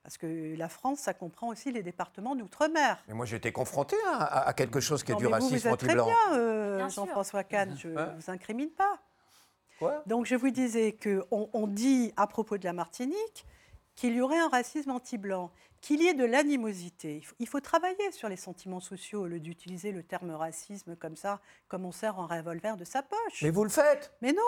[0.08, 2.96] parce que la France, ça comprend aussi les départements d'outre-mer.
[3.08, 5.34] Mais moi, j'ai été confronté à, à- à quelque chose qui est du mais vous,
[5.34, 6.06] racisme vous êtes très anti-blanc.
[6.06, 7.04] bien, euh, Bien sûr.
[7.04, 8.98] Jean-François Kahn, je ne Hein vous incrimine pas.
[9.78, 10.02] Quoi?
[10.06, 13.44] Donc je vous disais qu'on on dit à propos de la Martinique
[13.96, 15.50] qu'il y aurait un racisme anti-blanc,
[15.82, 17.16] qu'il y ait de l'animosité.
[17.18, 20.96] Il faut, il faut travailler sur les sentiments sociaux au lieu d'utiliser le terme racisme
[20.96, 21.38] comme ça,
[21.68, 23.42] comme on sert un revolver de sa poche.
[23.42, 24.40] Mais vous le faites Mais non,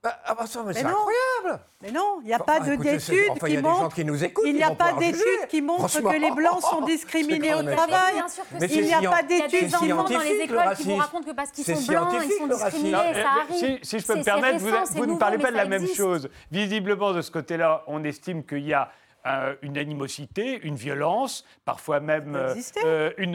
[0.00, 0.90] Bah, ah bah ça, mais c'est non.
[0.90, 3.94] incroyable mais non, il n'y a pas c'est- d'études enfin, qui montrent.
[3.94, 7.54] qui nous écoutent, Il n'y a pas d'études qui montrent que les blancs sont discriminés
[7.54, 8.14] au travail.
[8.14, 8.78] Bien sûr que Mais si.
[8.78, 9.74] Il n'y a pas d'études.
[9.74, 12.46] enfants dans les le écoles qui vous racontent que parce qu'ils sont blancs, ils sont
[12.46, 13.56] discriminés, Non, ça euh, arrive.
[13.56, 16.28] Si, si je peux me permettre, vous, ne parlez pas de la même chose.
[16.52, 18.90] Visiblement, de ce côté-là, on estime qu'il y a
[19.28, 22.54] euh, une animosité, une violence, parfois même euh,
[22.84, 23.34] euh, une,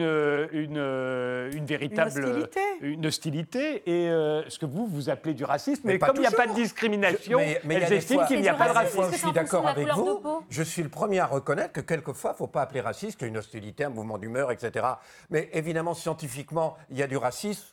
[0.52, 2.60] une, euh, une véritable hostilité.
[2.80, 5.82] une hostilité et euh, ce que vous vous appelez du racisme.
[5.84, 8.40] Mais, Mais comme il n'y a pas de discrimination, Je- mais- mais elles estiment qu'il
[8.40, 9.08] n'y a pas de racisme.
[9.12, 10.20] je suis d'accord avec vous.
[10.50, 13.36] Je suis le premier à reconnaître que quelquefois, il ne faut pas appeler raciste une
[13.36, 14.86] hostilité, un mouvement d'humeur, etc.
[15.30, 17.64] Mais évidemment, scientifiquement, il y a du racisme.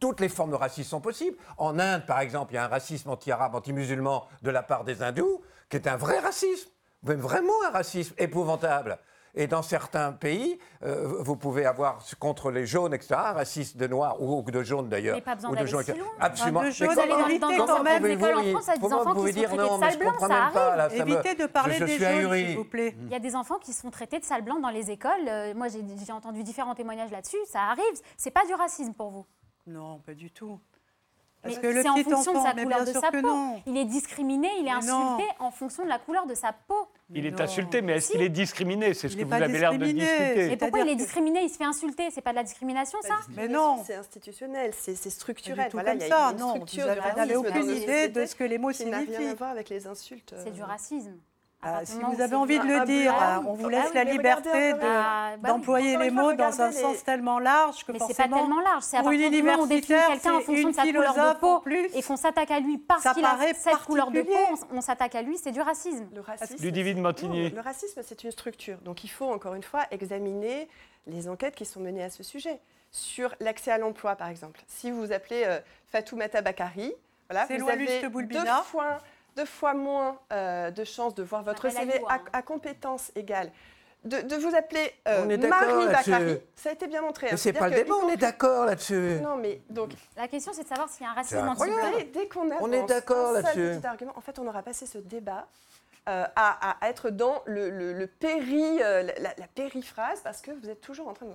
[0.00, 1.36] Toutes les formes de racisme sont possibles.
[1.58, 5.02] En Inde, par exemple, il y a un racisme anti-arabe, anti-musulman de la part des
[5.02, 6.68] hindous, qui est un vrai racisme,
[7.02, 8.98] mais vraiment un racisme épouvantable.
[9.36, 13.86] Et dans certains pays, euh, vous pouvez avoir contre les jaunes, etc., un racisme de
[13.86, 15.14] noirs ou de jaunes d'ailleurs.
[15.14, 16.08] Mais pas besoin d'aller jaunes, si loin.
[16.18, 16.60] Absolument.
[16.60, 18.72] Ah, de Mais jaunes, Vous allez comment- dans, dans, même, écoles en France, il y
[18.72, 20.66] a des enfants pouvez qui sont dire traités non, de je blancs, comprends ça pas,
[20.66, 20.78] arrive.
[20.78, 22.96] là, ça me- Évitez de parler je des suis jaunes, s'il vous plaît.
[23.02, 25.12] Il y a des enfants qui se font traités de sales blancs dans les écoles.
[25.28, 27.38] Euh, moi, j'ai j'ai entendu différents témoignages là-dessus.
[27.46, 27.84] Ça arrive.
[28.16, 29.26] C'est pas du racisme pour vous.
[29.68, 30.58] Non, pas du tout.
[31.42, 33.20] Parce Mais que le c'est en fonction enfant, de sa couleur de sa peau.
[33.22, 33.62] non.
[33.66, 35.14] Il est discriminé, il est Mais non.
[35.14, 36.86] insulté en fonction de la couleur de sa peau.
[37.14, 37.40] Il est Non.
[37.40, 38.12] insulté, mais est-ce Si.
[38.12, 40.48] qu'il est discriminé C'est ce Il que vous avez l'air de discuter.
[40.50, 42.10] Mais pourquoi il est discriminé Il se fait insulter.
[42.10, 43.82] C'est pas de la discrimination, ça Mais non.
[43.86, 45.70] C'est institutionnel, c'est structurel.
[45.70, 46.50] tout Voilà, comme il y a ça, une non.
[46.50, 49.26] structure Vous n'avez aucune idée de ce que les mots qui n'a rien signifient.
[49.28, 50.34] à voir avec les insultes.
[50.44, 51.16] C'est du euh, racisme.
[51.62, 53.46] Ah, partir si du vous avez envie de le Ah, dire, bah oui.
[53.50, 55.48] on vous Ah laisse oui, la mais liberté de- Ah, bah oui.
[55.50, 57.98] d'employer Encore les une fois, mots dans un regardez sens les- tellement large que Mais
[57.98, 58.82] c'est pas forcément, tellement large.
[58.82, 61.02] C'est à partir du moment où on définit quelqu'un en fonction une de sa couleur
[61.12, 61.86] de philosophe peau plus.
[61.94, 64.32] et qu'on s'attaque à lui parce Ça qu'il a paraît cette couleur de peau,
[64.72, 66.06] on, on s'attaque à lui, c'est du racisme.
[66.14, 67.50] Le racisme, Ludivine c'est- Montigny.
[67.50, 68.78] non, Le racisme, c'est une structure.
[68.78, 70.66] Donc il faut encore une fois examiner
[71.06, 72.58] les enquêtes qui sont menées à ce sujet.
[72.92, 74.60] Sur l'accès à l'emploi, par exemple.
[74.66, 75.60] Si vous vous appelez euh,
[75.92, 76.92] Fatoumata Bakari,
[77.28, 78.98] voilà, C'est vous avez deux fois,
[79.40, 82.20] deux fois moins euh, de chances de voir votre CV à, hein.
[82.32, 83.50] à compétences égales.
[84.04, 85.86] De, de vous appeler euh, Marie.
[85.88, 87.26] Bakari, ça a été bien montré.
[87.26, 87.30] hein.
[87.32, 89.18] Mais c'est pas le que, débat, on est d'accord là-dessus.
[89.22, 91.76] Non, mais donc, La question, c'est de savoir s'il y a un racisme anti-blanc.
[91.98, 93.76] dès, dès qu'on avance On est d'accord là-dessus.
[93.78, 95.46] petit argument, en fait, on aura passé ce débat
[96.08, 100.50] euh, à, à être dans le, le- le péri, euh, la, la- périphrase, parce que
[100.52, 101.32] vous êtes toujours en train de...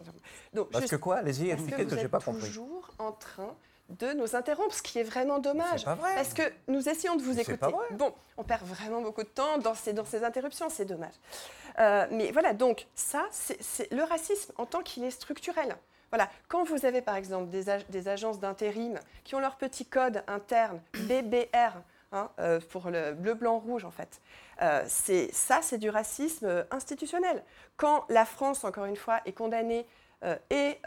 [0.54, 1.18] Donc, Parce juste- que quoi?
[1.18, 2.48] Allez-y, parce que expliquez vous que je n'ai êtes pas compris.
[2.48, 3.54] toujours en train
[3.90, 5.80] de nous interrompre, ce qui est vraiment dommage.
[5.80, 6.16] C'est pas vrai.
[6.16, 7.58] Parce que nous essayons de vous écouter.
[7.58, 7.86] pas vrai.
[7.92, 11.14] Bon, on perd vraiment beaucoup de temps dans ces, dans ces interruptions, c'est dommage.
[11.80, 15.76] Euh, mais voilà, donc ça, c'est le racisme en tant qu'il est structurel.
[16.12, 19.86] Voilà, quand vous avez par exemple des, ag- des agences d'intérim qui ont leur petit
[19.86, 21.74] code interne, BBR,
[22.12, 24.22] hein, euh, pour le bleu, blanc, rouge en fait,
[24.62, 27.44] euh, c'est ça, c'est du racisme institutionnel.
[27.76, 29.86] Quand la France, encore une fois, est condamnée
[30.24, 30.78] euh, et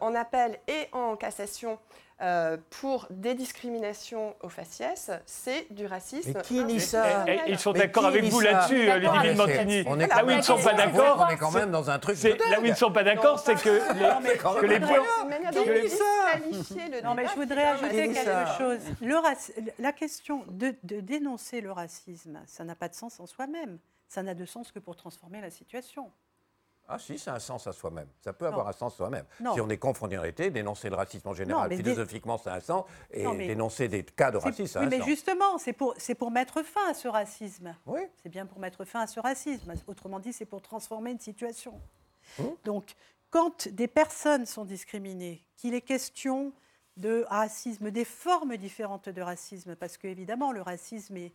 [0.00, 1.78] en appel et en cassation
[2.20, 6.32] euh, pour des discriminations au faciès, c'est du racisme.
[6.34, 7.24] Mais qui dit ça.
[7.28, 9.84] Et- et ils sont d'accord avec vous là-dessus, Ludivine avec Montigny.
[9.86, 11.90] On est Là Là où ils ne sont pas d'accord, On est quand même dans
[11.90, 14.78] un truc de là où ils ne sont pas d'accord, c'est que les, que les
[14.80, 15.06] blancs.
[17.04, 18.78] Non, mais je voudrais ajouter quelque chose.
[19.78, 23.78] La question de, de dénoncer le racisme, ça n'a pas de sens en soi-même.
[24.08, 26.10] Ça n'a de sens que pour transformer la situation.
[26.90, 28.08] Ah si, ça a un sens à soi-même.
[28.22, 29.24] Ça peut avoir un sens soi-même.
[29.40, 29.52] Non.
[29.54, 32.56] Si on est confronté en réalité, dénoncer le racisme en général, dé- philosophiquement, ça a
[32.56, 32.84] un sens.
[33.10, 35.06] Et Non, mais- dénoncer des cas de C'est- racisme, ça a oui, un mais sens.
[35.06, 37.76] justement, c'est pour, c'est pour mettre fin à ce racisme.
[37.86, 38.00] Oui.
[38.22, 39.74] C'est bien pour mettre fin à ce racisme.
[39.86, 41.80] Autrement dit, c'est pour transformer une situation.
[42.38, 42.42] Mmh.
[42.64, 42.84] Donc,
[43.30, 46.52] quand des personnes sont discriminées, qu'il est question
[46.96, 51.32] de racisme, des formes différentes de racisme, parce que évidemment, le racisme est,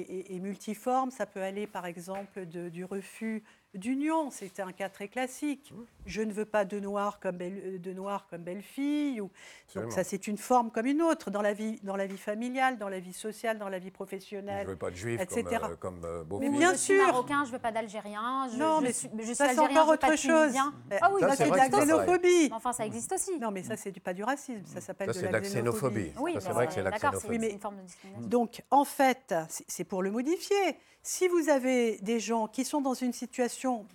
[0.00, 1.10] est- est multiforme.
[1.10, 3.42] Ça peut aller, par exemple, de- du refus
[3.74, 4.30] d'union.
[4.30, 5.72] C'est un cas très classique.
[5.74, 5.82] Mmh.
[6.06, 9.20] Je ne veux pas de noir comme belle, de noir comme belle-fille.
[9.20, 9.30] Ou...
[9.74, 12.78] Donc ça, c'est une forme comme une autre dans la vie, dans la vie familiale,
[12.78, 14.64] dans la vie sociale, dans la vie Je professionnelle.
[14.66, 15.42] ne veux pas de juifs etc.
[15.80, 17.04] comme, euh, comme euh, Mais bien je suis sûr.
[17.04, 18.48] marocain, je veux pas d'Algérien.
[18.52, 20.54] Je, Non, je mais suis, je suis ça, c'est algérien, encore je pas autre chose.
[21.00, 22.48] Ah oui, Ça, ça, c'est de la xénophobie.
[22.48, 23.38] Mais enfin, ça existe aussi.
[23.40, 24.62] Non, mais ça, c'est du- pas du racisme.
[24.66, 26.12] Ça s'appelle Ça, de c'est la de la xénophobie.
[26.20, 27.46] Oui, c'est mais vrai que c'est la d'accord, xénophobie.
[27.48, 28.28] une forme de discrimination.
[28.28, 30.76] Donc, en fait, c'est- pour le modifier.
[31.02, 33.86] Si vous avez des gens qui sont dans une situation,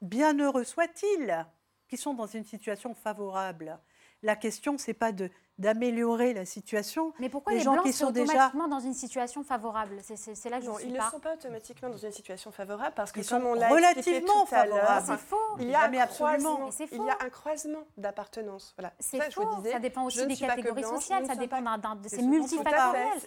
[0.00, 1.46] bien heureux soit-il,
[1.88, 3.78] qui sont dans une situation favorable,
[4.22, 7.12] la question, c'est pas de d'améliorer la situation.
[7.18, 9.96] Mais pourquoi Les les, gens Blancs qui sont sont déjà- automatiquement dans une situation favorable?
[10.02, 10.16] C'est-
[10.48, 12.92] là que je Non, ne suis ils ne sont pas automatiquement dans une situation favorable
[12.94, 15.06] parce que, Ils comme sont on l'a relativement tout favorables.
[15.06, 15.36] C'est faux.
[15.58, 16.54] il y a Jamais un absolument.
[16.56, 16.70] croisement.
[16.78, 18.74] Mais Il y a un croisement d'appartenance.
[18.76, 18.92] Voilà.
[18.98, 19.46] C'est Ça, je faux.
[19.46, 21.22] vous disais, ça dépend aussi je des catégories blanche, sociales.
[21.24, 22.16] je Ça dépend d'un- d'un- C'est ce.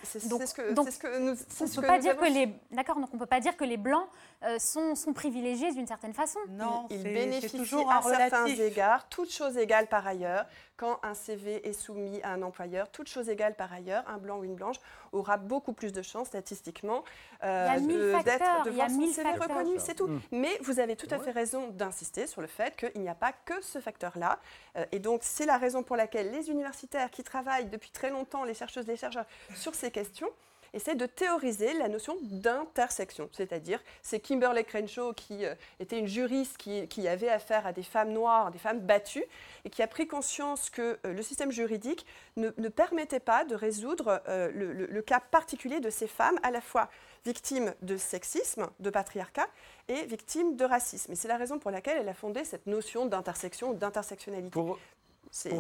[0.03, 2.95] C'est Donc- ce que, On peut que pas nous dire avons que les d'accord.
[2.99, 4.07] Donc on peut pas dire que les blancs
[4.43, 6.39] euh, sont, sont privilégiés d'une certaine façon.
[6.49, 8.59] Non, il c'est- c'est bénéficie toujours à certains relatif.
[8.59, 10.45] égards, toutes choses égales par ailleurs,
[10.82, 14.39] quand un CV est soumis à un employeur, toutes choses égales par ailleurs, un blanc
[14.39, 14.77] ou une blanche
[15.11, 17.03] aura beaucoup plus de chances statistiquement
[17.43, 19.57] euh, de- d'être son mille CV facteurs.
[19.57, 20.07] reconnu, c'est tout.
[20.07, 20.21] Mm.
[20.32, 23.32] Mais vous avez tout à fait raison d'insister sur le fait qu'il n'y a pas
[23.32, 24.39] que ce facteur-là.
[24.75, 28.43] Euh, et donc c'est la raison pour laquelle les universitaires qui travaillent depuis très longtemps,
[28.43, 30.29] les chercheuses, les chercheurs, sur ces questions,
[30.74, 33.30] essaie de théoriser la notion d'intersection.
[33.32, 37.84] C'est-à-dire, c'est Kimberly Crenshaw qui euh, était une juriste qui, qui avait affaire à des
[37.84, 39.26] femmes noires, des femmes battues,
[39.65, 42.05] et qui a pris conscience que euh, le système juridique
[42.38, 46.39] ne, ne permettait pas de résoudre euh, le, le- le cas particulier de ces femmes,
[46.43, 46.89] à la fois
[47.26, 49.47] victimes de sexisme, de patriarcat,
[49.88, 51.11] et victimes de racisme.
[51.11, 54.51] Et c'est la raison pour laquelle elle a fondé cette notion d'intersection d'intersectionnalité.
[54.51, 54.80] Pour,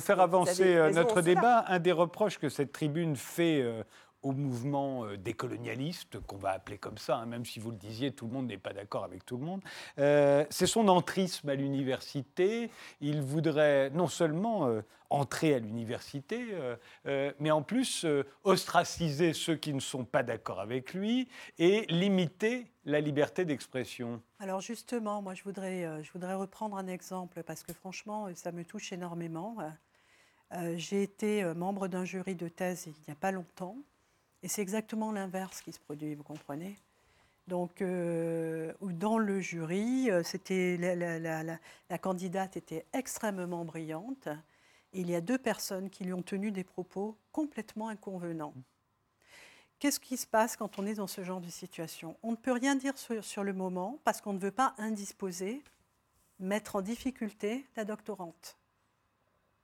[0.01, 3.63] faire avancer raison notre débat, un des reproches que cette tribune fait
[4.23, 8.11] au mouvement euh, décolonialiste, qu'on va appeler comme ça, hein, même si vous le disiez,
[8.11, 9.61] tout le monde n'est pas d'accord avec tout le monde,
[9.99, 12.69] euh, c'est son entrisme à l'université.
[12.99, 16.45] Il voudrait non seulement euh, entrer à l'université,
[17.41, 18.05] mais en plus
[18.45, 21.27] ostraciser ceux qui ne sont pas d'accord avec lui
[21.59, 24.21] et limiter la liberté d'expression.
[24.39, 28.63] Alors justement, moi je voudrais, je voudrais reprendre un exemple parce que franchement, ça me
[28.63, 29.57] touche énormément.
[30.77, 33.75] J'ai été membre d'un jury de thèse il n'y a pas longtemps
[34.43, 36.77] et c'est exactement l'inverse qui se produit, vous comprenez?
[37.47, 44.29] Donc, euh, dans le jury, euh, c'était la, candidate était extrêmement brillante.
[44.93, 48.53] Il y a deux personnes qui lui ont tenu des propos complètement inconvenants.
[49.79, 52.15] Qu'est-ce qui se passe quand on est dans ce genre de situation?
[52.21, 55.63] On ne peut rien dire sur le moment parce qu'on ne veut pas indisposer,
[56.39, 58.57] mettre en difficulté la doctorante.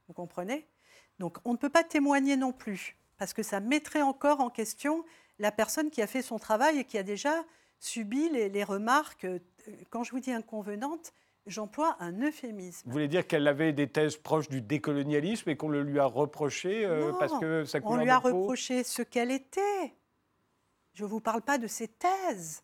[0.07, 0.65] Vous comprenez?
[1.19, 5.03] Donc on ne peut pas témoigner non plus parce que ça mettrait encore en question
[5.39, 7.43] la personne qui a fait son travail et qui a déjà
[7.79, 9.25] subi les, les remarques.
[9.25, 9.39] euh,
[9.89, 11.13] Quand je vous dis inconvenantes,
[11.45, 12.83] j'emploie un euphémisme.
[12.87, 16.05] Vous voulez dire qu'elle avait des thèses proches du décolonialisme et qu'on le lui a
[16.05, 19.93] reproché euh, Non, parce que ça On lui a reproché ce qu'elle était.
[20.93, 22.63] Je ne vous parle pas de ses thèses.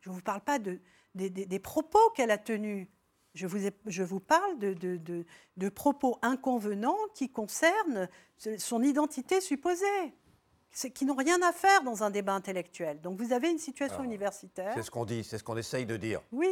[0.00, 0.80] Je ne vous parle pas de,
[1.14, 2.86] des, des- des propos qu'elle a tenus.
[3.38, 5.24] Je vous, ai- je vous parle de, de- de-
[5.56, 8.08] de propos inconvenants qui concernent
[8.58, 9.86] son identité supposée,
[10.92, 13.00] qui n'ont rien à faire dans un débat intellectuel.
[13.00, 14.72] Donc vous avez une situation universitaire.
[14.74, 16.20] C'est ce qu'on dit, c'est ce qu'on essaye de dire.
[16.32, 16.48] Oui,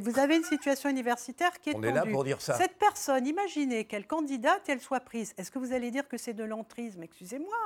[0.00, 2.54] vous avez une situation universitaire qui est On est là pour dire ça.
[2.56, 5.34] Cette personne, imaginez qu'elle candidate et elle soit prise.
[5.36, 7.02] Est-ce que vous allez dire que c'est de l'entrisme?
[7.02, 7.56] Excusez-moi.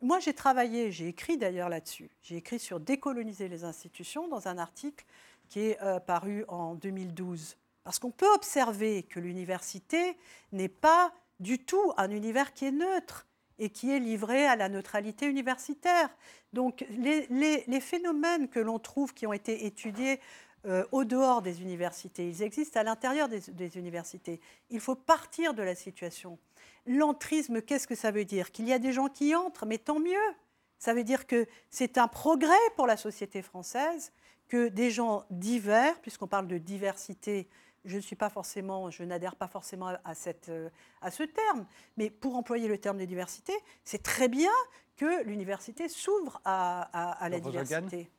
[0.00, 2.10] Moi, j'ai travaillé, j'ai écrit d'ailleurs là-dessus.
[2.22, 5.04] J'ai écrit sur décoloniser les institutions dans un article
[5.50, 7.56] qui est euh, paru en 2012.
[7.90, 10.16] Parce qu'on peut observer que l'université
[10.52, 13.26] n'est pas du tout un univers qui est neutre
[13.58, 16.08] et qui est livré à la neutralité universitaire.
[16.52, 20.20] Donc les, phénomènes que l'on trouve qui ont été étudiés
[20.66, 24.40] euh, au dehors des universités, ils existent à l'intérieur des, universités.
[24.70, 26.38] Il faut partir de la situation.
[26.86, 28.52] L'entrisme, qu'est-ce que ça veut dire?
[28.52, 30.30] Qu'il y a des gens qui entrent, mais tant mieux.
[30.78, 34.12] Ça veut dire que c'est un progrès pour la société française
[34.46, 37.48] que des gens divers, puisqu'on parle de diversité,
[37.84, 40.68] je ne suis pas forcément, je n'adhère pas forcément à, cette, euh,
[41.00, 41.66] à ce terme,
[41.96, 43.52] mais pour employer le terme de diversité,
[43.84, 44.50] c'est très bien
[44.96, 48.10] que l'université s'ouvre à, à- à la diversité.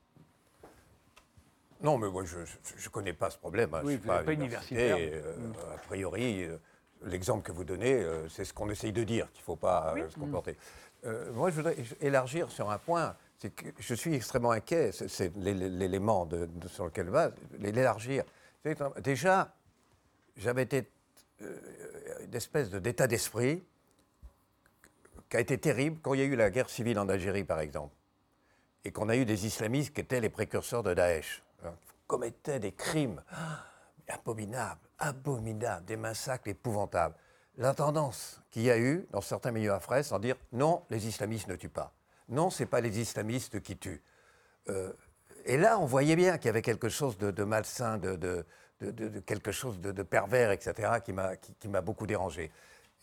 [1.81, 3.73] Non, mais moi, je ne connais pas ce problème.
[3.73, 3.81] hein.
[3.83, 4.97] Oui, Je suis pas universitaire.
[4.99, 6.57] euh, A priori, euh,
[7.03, 9.93] l'exemple que vous donnez, euh, c'est ce qu'on essaye de dire, qu'il ne faut pas
[9.95, 10.57] euh, se comporter.
[11.05, 13.15] Euh, moi, je voudrais élargir sur un point.
[13.39, 17.31] C'est que je suis extrêmement inquiet, c'est- c'est l'é- l'élément de- de- sur lequel va,
[17.57, 18.23] l'élargir.
[19.01, 19.55] Déjà,
[20.37, 20.89] j'avais été
[21.41, 21.57] euh,
[22.25, 23.63] une espèce d'état d'esprit
[25.29, 27.59] qui a été terrible quand il y a eu la guerre civile en Algérie, par
[27.59, 27.95] exemple
[28.83, 32.59] et qu'on a eu des islamistes qui étaient les précurseurs de Daesh, hein, qui commettaient
[32.59, 33.63] des crimes ah,
[34.07, 37.15] abominables, abominables, des massacres épouvantables.
[37.57, 41.47] La tendance qu'il y a eu dans certains milieux africains, c'est dire non, les islamistes
[41.47, 41.93] ne tuent pas.
[42.29, 44.01] Non, ce n'est pas les islamistes qui tuent.
[44.69, 44.93] Euh,
[45.45, 48.15] et là, on voyait bien qu'il y avait quelque chose de, de malsain, de,
[49.25, 50.73] quelque chose de, pervers, etc.,
[51.03, 52.51] qui m'a qui- qui beaucoup dérangé.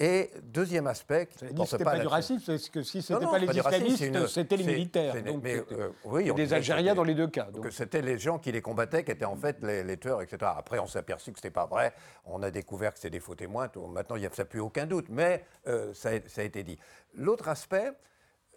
[0.01, 3.31] Et deuxième aspect, que c'est c'était pas, du racisme, parce que si Non, c'était non,
[3.33, 5.13] pas les c'est c'est islamistes, c'était les c'est- militaires.
[5.13, 7.49] c'est- Donc, mais, c'était- euh, oui, on des Algériens c'était- dans les deux cas.
[7.51, 7.73] donc.
[7.73, 10.53] c'était les gens qui les combattaient qui étaient en fait les, les tueurs, etc.
[10.57, 11.93] Après, on s'est aperçu que ce n'était pas vrai.
[12.27, 13.67] On a découvert que c'était des faux témoins.
[13.67, 15.07] Tout- Maintenant, il n'y a ça plus aucun doute.
[15.09, 16.79] Mais euh, ça, a, ça a été dit.
[17.15, 17.91] L'autre aspect,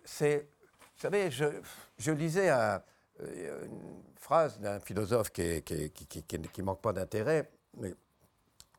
[0.06, 0.48] c'est,
[0.80, 1.46] vous savez, je,
[1.98, 2.84] je lisais un-
[3.22, 7.94] une phrase d'un philosophe qui est- qui qui- qui- manque pas d'intérêt, mais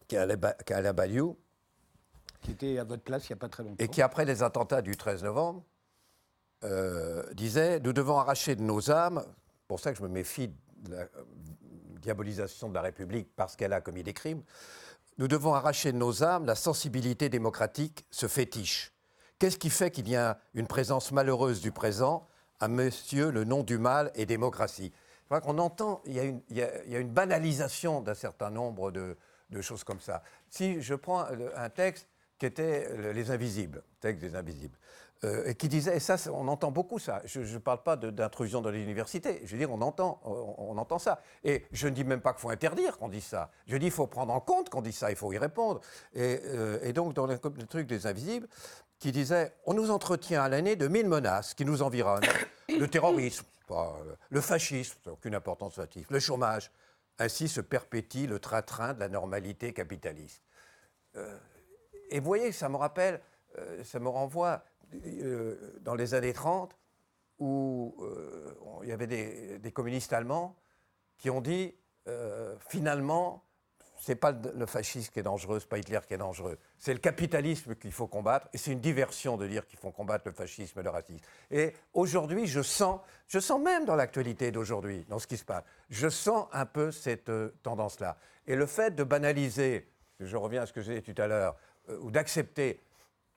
[0.09, 1.36] qui est Alain Ba- qui est Alain Badiou,
[2.40, 3.76] qui était à votre place il n'y a pas très longtemps.
[3.78, 5.62] et qui, après les attentats du 13 novembre,
[6.64, 9.24] euh, disait Nous devons arracher de nos âmes,
[9.68, 11.09] pour ça que je me méfie de la euh,
[12.01, 14.43] diabolisation de la République parce qu'elle a commis des crimes,
[15.18, 18.93] nous devons arracher de nos âmes la sensibilité démocratique, ce fétiche.
[19.38, 22.26] Qu'est-ce qui fait qu'il y a une présence malheureuse du présent?
[22.62, 24.92] À monsieur le nom du mal et démocratie
[25.22, 26.14] Je crois qu'on entend, il
[26.50, 29.16] y, a une, banalisation d'un certain nombre de,
[29.60, 30.22] choses comme ça.
[30.48, 31.24] Si je prends
[31.56, 32.08] un texte
[32.38, 34.78] qui était le- Les Invisibles, texte des Invisibles,
[35.24, 38.60] euh, et qui disait, et ça, on entend beaucoup ça, je ne parle pas d'intrusion
[38.60, 41.20] dans les universités, je veux dire, on entend, on, entend ça.
[41.42, 43.92] Et je ne dis même pas qu'il faut interdire qu'on dise ça, je dis qu'il
[43.92, 45.80] faut prendre en compte qu'on dit ça, il faut y répondre.
[46.14, 48.48] Et, euh, donc, dans le truc des Invisibles,
[49.03, 52.22] qui disait, on nous entretient à l'année de mille menaces qui nous environnent,
[52.68, 56.70] le terrorisme, pas, euh, le fascisme, aucune importance relative, le chômage,
[57.18, 60.44] ainsi se perpétue le train-train de la normalité capitaliste.
[61.16, 61.36] Euh,
[62.11, 63.20] et vous voyez, ça me rappelle,
[63.59, 64.62] euh, ça me renvoie
[64.94, 66.78] euh, dans les années 30,
[67.40, 67.96] où
[68.84, 70.55] il y avait des, des communistes allemands
[71.18, 71.74] qui ont dit,
[72.68, 73.42] finalement,
[74.05, 76.98] c'est pas le fascisme qui est dangereux, c'est pas Hitler qui est dangereux, c'est le
[76.98, 80.80] capitalisme qu'il faut combattre, et c'est une diversion de dire qu'il faut combattre le fascisme
[80.80, 81.24] et le racisme.
[81.53, 85.62] Et aujourd'hui, je sens, je sens même dans l'actualité d'aujourd'hui, dans ce qui se passe,
[85.88, 88.16] je sens un peu cette euh, tendance-là.
[88.48, 89.88] Et le fait de banaliser,
[90.18, 91.55] je reviens à ce que j'ai dit tout à l'heure,
[91.88, 92.80] euh, ou d'accepter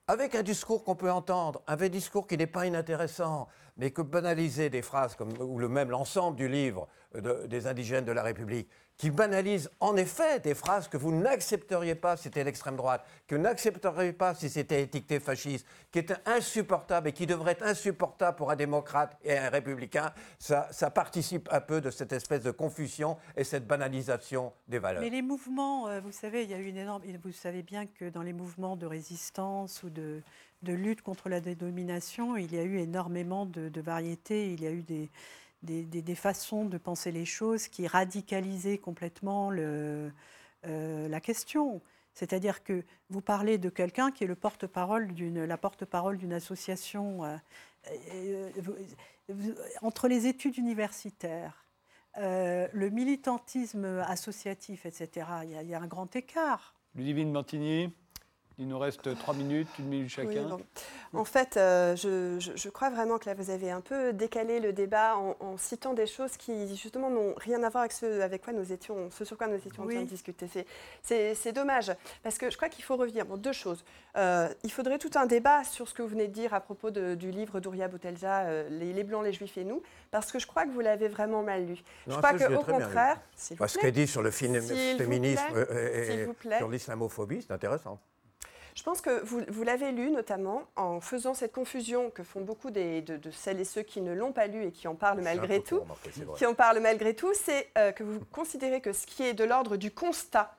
[0.08, 3.46] avec un discours qu'on peut entendre, un vrai discours qui n'est pas inintéressant,
[3.76, 8.04] mais que banaliser des phrases comme, ou le même l'ensemble du livre de- des indigènes
[8.04, 12.44] de la République, qui banalise en effet des phrases que vous n'accepteriez pas si c'était
[12.44, 17.26] l'extrême droite, que vous n'accepteriez pas si c'était étiqueté fasciste, qui est insupportable et qui
[17.26, 22.12] devrait être insupportable pour un démocrate et un républicain, ça, participe un peu de cette
[22.12, 25.02] espèce de confusion et cette banalisation des valeurs.
[25.02, 27.02] Mais les mouvements, euh, vous savez, il y a eu une énorme.
[27.22, 30.22] Vous savez bien que dans les mouvements de résistance ou de,
[30.62, 34.52] lutte contre la dédomination, il y a eu énormément de, de variétés.
[34.52, 35.10] Il y a eu des,
[35.62, 40.10] des, façons de penser les choses qui radicalisaient complètement euh,
[40.62, 41.80] la question.
[42.14, 47.24] C'est-à-dire que vous parlez de quelqu'un qui est le porte-parole d'une, la porte-parole d'une association.
[47.24, 47.36] euh,
[48.14, 48.50] euh,
[49.82, 51.64] entre les études universitaires,
[52.16, 56.74] le militantisme associatif, etc., il y, a- il y a un grand écart.
[56.94, 57.92] Ludivine Mantigny,
[58.58, 60.48] il nous reste trois minutes, une minute Oui, chacun.
[60.48, 60.60] bon.
[61.18, 64.60] En fait, euh, je, je- je crois vraiment que là, vous avez un peu décalé
[64.60, 68.20] le débat en, en citant des choses qui, justement, n'ont rien à voir avec ce,
[68.22, 70.46] avec quoi nous étions, ce sur quoi nous étions en train de discuter.
[71.02, 71.92] C'est- dommage,
[72.22, 73.24] parce que je crois qu'il faut revenir.
[73.26, 73.84] Bon, deux choses.
[74.16, 76.90] Euh, il faudrait tout un débat sur ce que vous venez de dire à propos
[76.90, 80.38] de- du livre d'Ouria Boutelja, euh, les, les Blancs, les Juifs et nous, parce que
[80.38, 81.76] je crois que vous l'avez vraiment mal lu.
[82.06, 83.20] je Non, crois qu'au contraire,
[83.58, 86.26] Parce qu'elle dit sur le féminisme et,
[86.58, 87.98] sur l'islamophobie, c'est intéressant.
[88.76, 92.70] Je pense que vous, vous l'avez lu notamment en faisant cette confusion que font beaucoup
[92.70, 95.22] des- de, de celles et ceux qui ne l'ont pas lu et qui en parlent
[95.22, 95.80] malgré tout.
[96.36, 99.44] Qui en parlent malgré tout, c'est euh, que vous considérez que ce qui est de
[99.44, 100.54] l'ordre du constat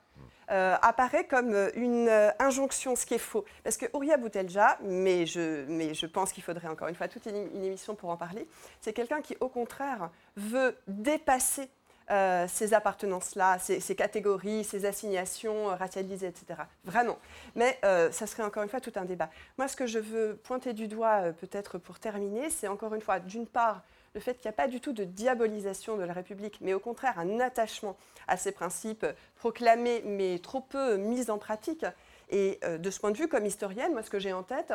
[0.50, 3.44] euh, apparaît comme euh, une euh, injonction, ce qui est faux.
[3.62, 7.26] Parce que Ouria Boutelja, mais je, mais je pense qu'il faudrait encore une fois toute
[7.26, 8.48] une, une émission pour en parler,
[8.80, 11.68] c'est quelqu'un qui au contraire veut dépasser
[12.10, 16.60] euh, ces appartenances-là, ces, catégories, ces assignations euh, racialisées, etc.
[16.84, 17.18] Vraiment.
[17.54, 19.28] Mais euh, ça serait encore une fois tout un débat.
[19.58, 23.18] Moi, ce que je veux pointer du doigt, peut-être pour terminer, c'est encore une fois,
[23.20, 23.82] d'une part,
[24.14, 26.80] le fait qu'il n'y a pas du tout de diabolisation de la République, mais au
[26.80, 27.94] contraire un attachement
[28.26, 29.04] à ces principes
[29.36, 31.84] proclamés, mais trop peu mis en pratique.
[32.30, 34.72] Et de ce point de vue, comme historienne, moi, ce que j'ai en tête,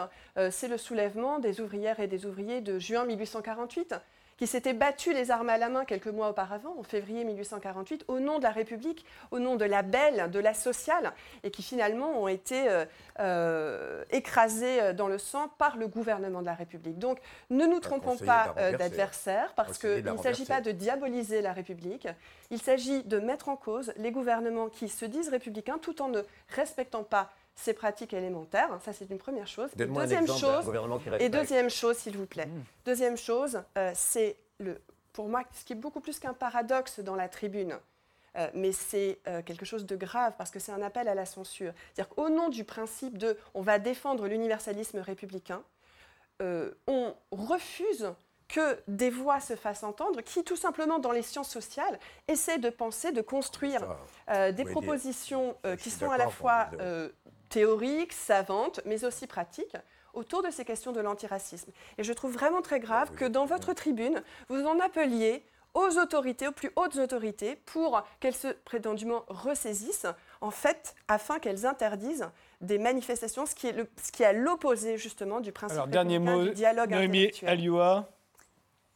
[0.52, 3.96] c'est le soulèvement des ouvrières et des ouvriers de juin 1848
[4.38, 8.20] qui s'étaient battus les armes à la main quelques mois auparavant, en février 1848, au
[8.20, 11.14] nom de la République, au nom de la belle, de la sociale,
[11.44, 12.86] et qui finalement ont été euh,
[13.20, 17.00] euh, écrasés euh, dans le sang par le gouvernement de la République.
[17.00, 17.20] Donc
[17.50, 22.08] ne nous trompons pas d'adversaires, parce qu'il ne s'agit pas de diaboliser la République,
[22.52, 26.22] il s'agit de mettre en cause les gouvernements qui se disent républicains tout en ne
[26.50, 28.70] respectant pas ces pratiques élémentaires.
[28.84, 29.70] Ça, c'est une première chose.
[29.74, 30.66] Et Donne-moi un deuxième chose,
[31.04, 32.48] qui et deuxième chose, s'il vous plaît.
[32.86, 34.82] Deuxième chose, euh, c'est le,
[35.12, 37.78] pour moi ce qui est beaucoup plus qu'un paradoxe dans la tribune.
[38.36, 41.26] euh, mais c'est euh, quelque chose de grave parce que c'est un appel à la
[41.26, 41.74] censure.
[41.94, 45.64] C'est-à-dire qu'au nom du principe de on va défendre l'universalisme républicain,
[46.88, 48.14] on refuse
[48.54, 52.70] que des voix se fassent entendre qui, tout simplement, dans les sciences sociales, essaient de
[52.70, 53.98] penser, de construire Ça,
[54.30, 57.10] euh, des propositions euh, qui sont à la fois euh,
[57.54, 59.78] théoriques, savantes, mais aussi pratiques
[60.14, 61.72] autour de ces questions de l'antiracisme.
[61.98, 65.44] Et je trouve vraiment très grave vous que dans votre tribune, vous en appeliez
[65.74, 70.06] aux autorités, aux plus hautes autorités, pour qu'elles se prétendument ressaisissent,
[70.42, 72.30] en fait, afin qu'elles interdisent
[72.62, 75.88] des manifestations, ce qui est, le- ce qui est à l'opposé justement du principe Alors,
[75.88, 77.50] dernier mot, du dialogue Noémie intellectuel.
[77.50, 78.08] Alioua.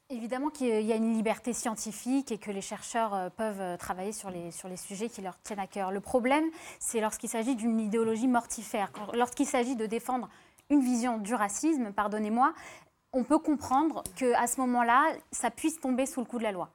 [0.09, 4.13] Évidemment qu'il y a une liberté scientifique et que les chercheurs euh, peuvent euh, travailler
[4.13, 5.91] sur les, sur les sujets qui leur tiennent à cœur.
[5.91, 6.45] Le problème,
[6.79, 10.29] c'est lorsqu'il s'agit d'une idéologie mortifère, lorsqu'il s'agit de défendre
[10.69, 12.53] une vision du racisme, pardonnez-moi,
[13.11, 15.03] on peut comprendre qu'à ce moment-là,
[15.33, 16.69] ça puisse tomber sous le coup de la loi.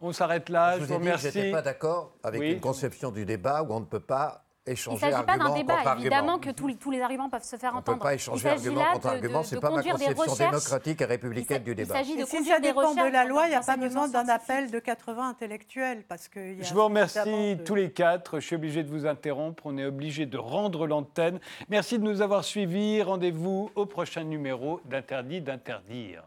[0.00, 0.78] On s'arrête là.
[0.80, 1.52] je Je vous vous ai dit que je n'étais remercie.
[1.52, 2.52] pas d'accord avec Oui.
[2.54, 5.96] une conception du débat où on ne peut pas Il ne s'agit pas d'un débat,
[5.98, 8.04] évidemment que tous les, tous les arguments peuvent se faire On ne peut entendre.
[8.04, 10.32] pas Il échanger s'agit argument contre de- argument, c'est de pas ma conduire des conception
[10.34, 10.50] recherches.
[10.50, 11.94] démocratique et Il républicaine du il débat.
[11.96, 13.76] s'agit de si conduire ça des dépend recherches de la loi, il n'y a pas
[13.76, 16.04] besoin d'un appel de 80 intellectuels.
[16.08, 18.38] Parce que il y a Je vous remercie de- tous les quatre.
[18.38, 19.64] Je suis obligé de vous interrompre.
[19.66, 21.40] On est obligé de rendre l'antenne.
[21.68, 23.02] Merci de nous avoir suivis.
[23.02, 26.22] Rendez-vous au prochain numéro d'Interdit d'interdire.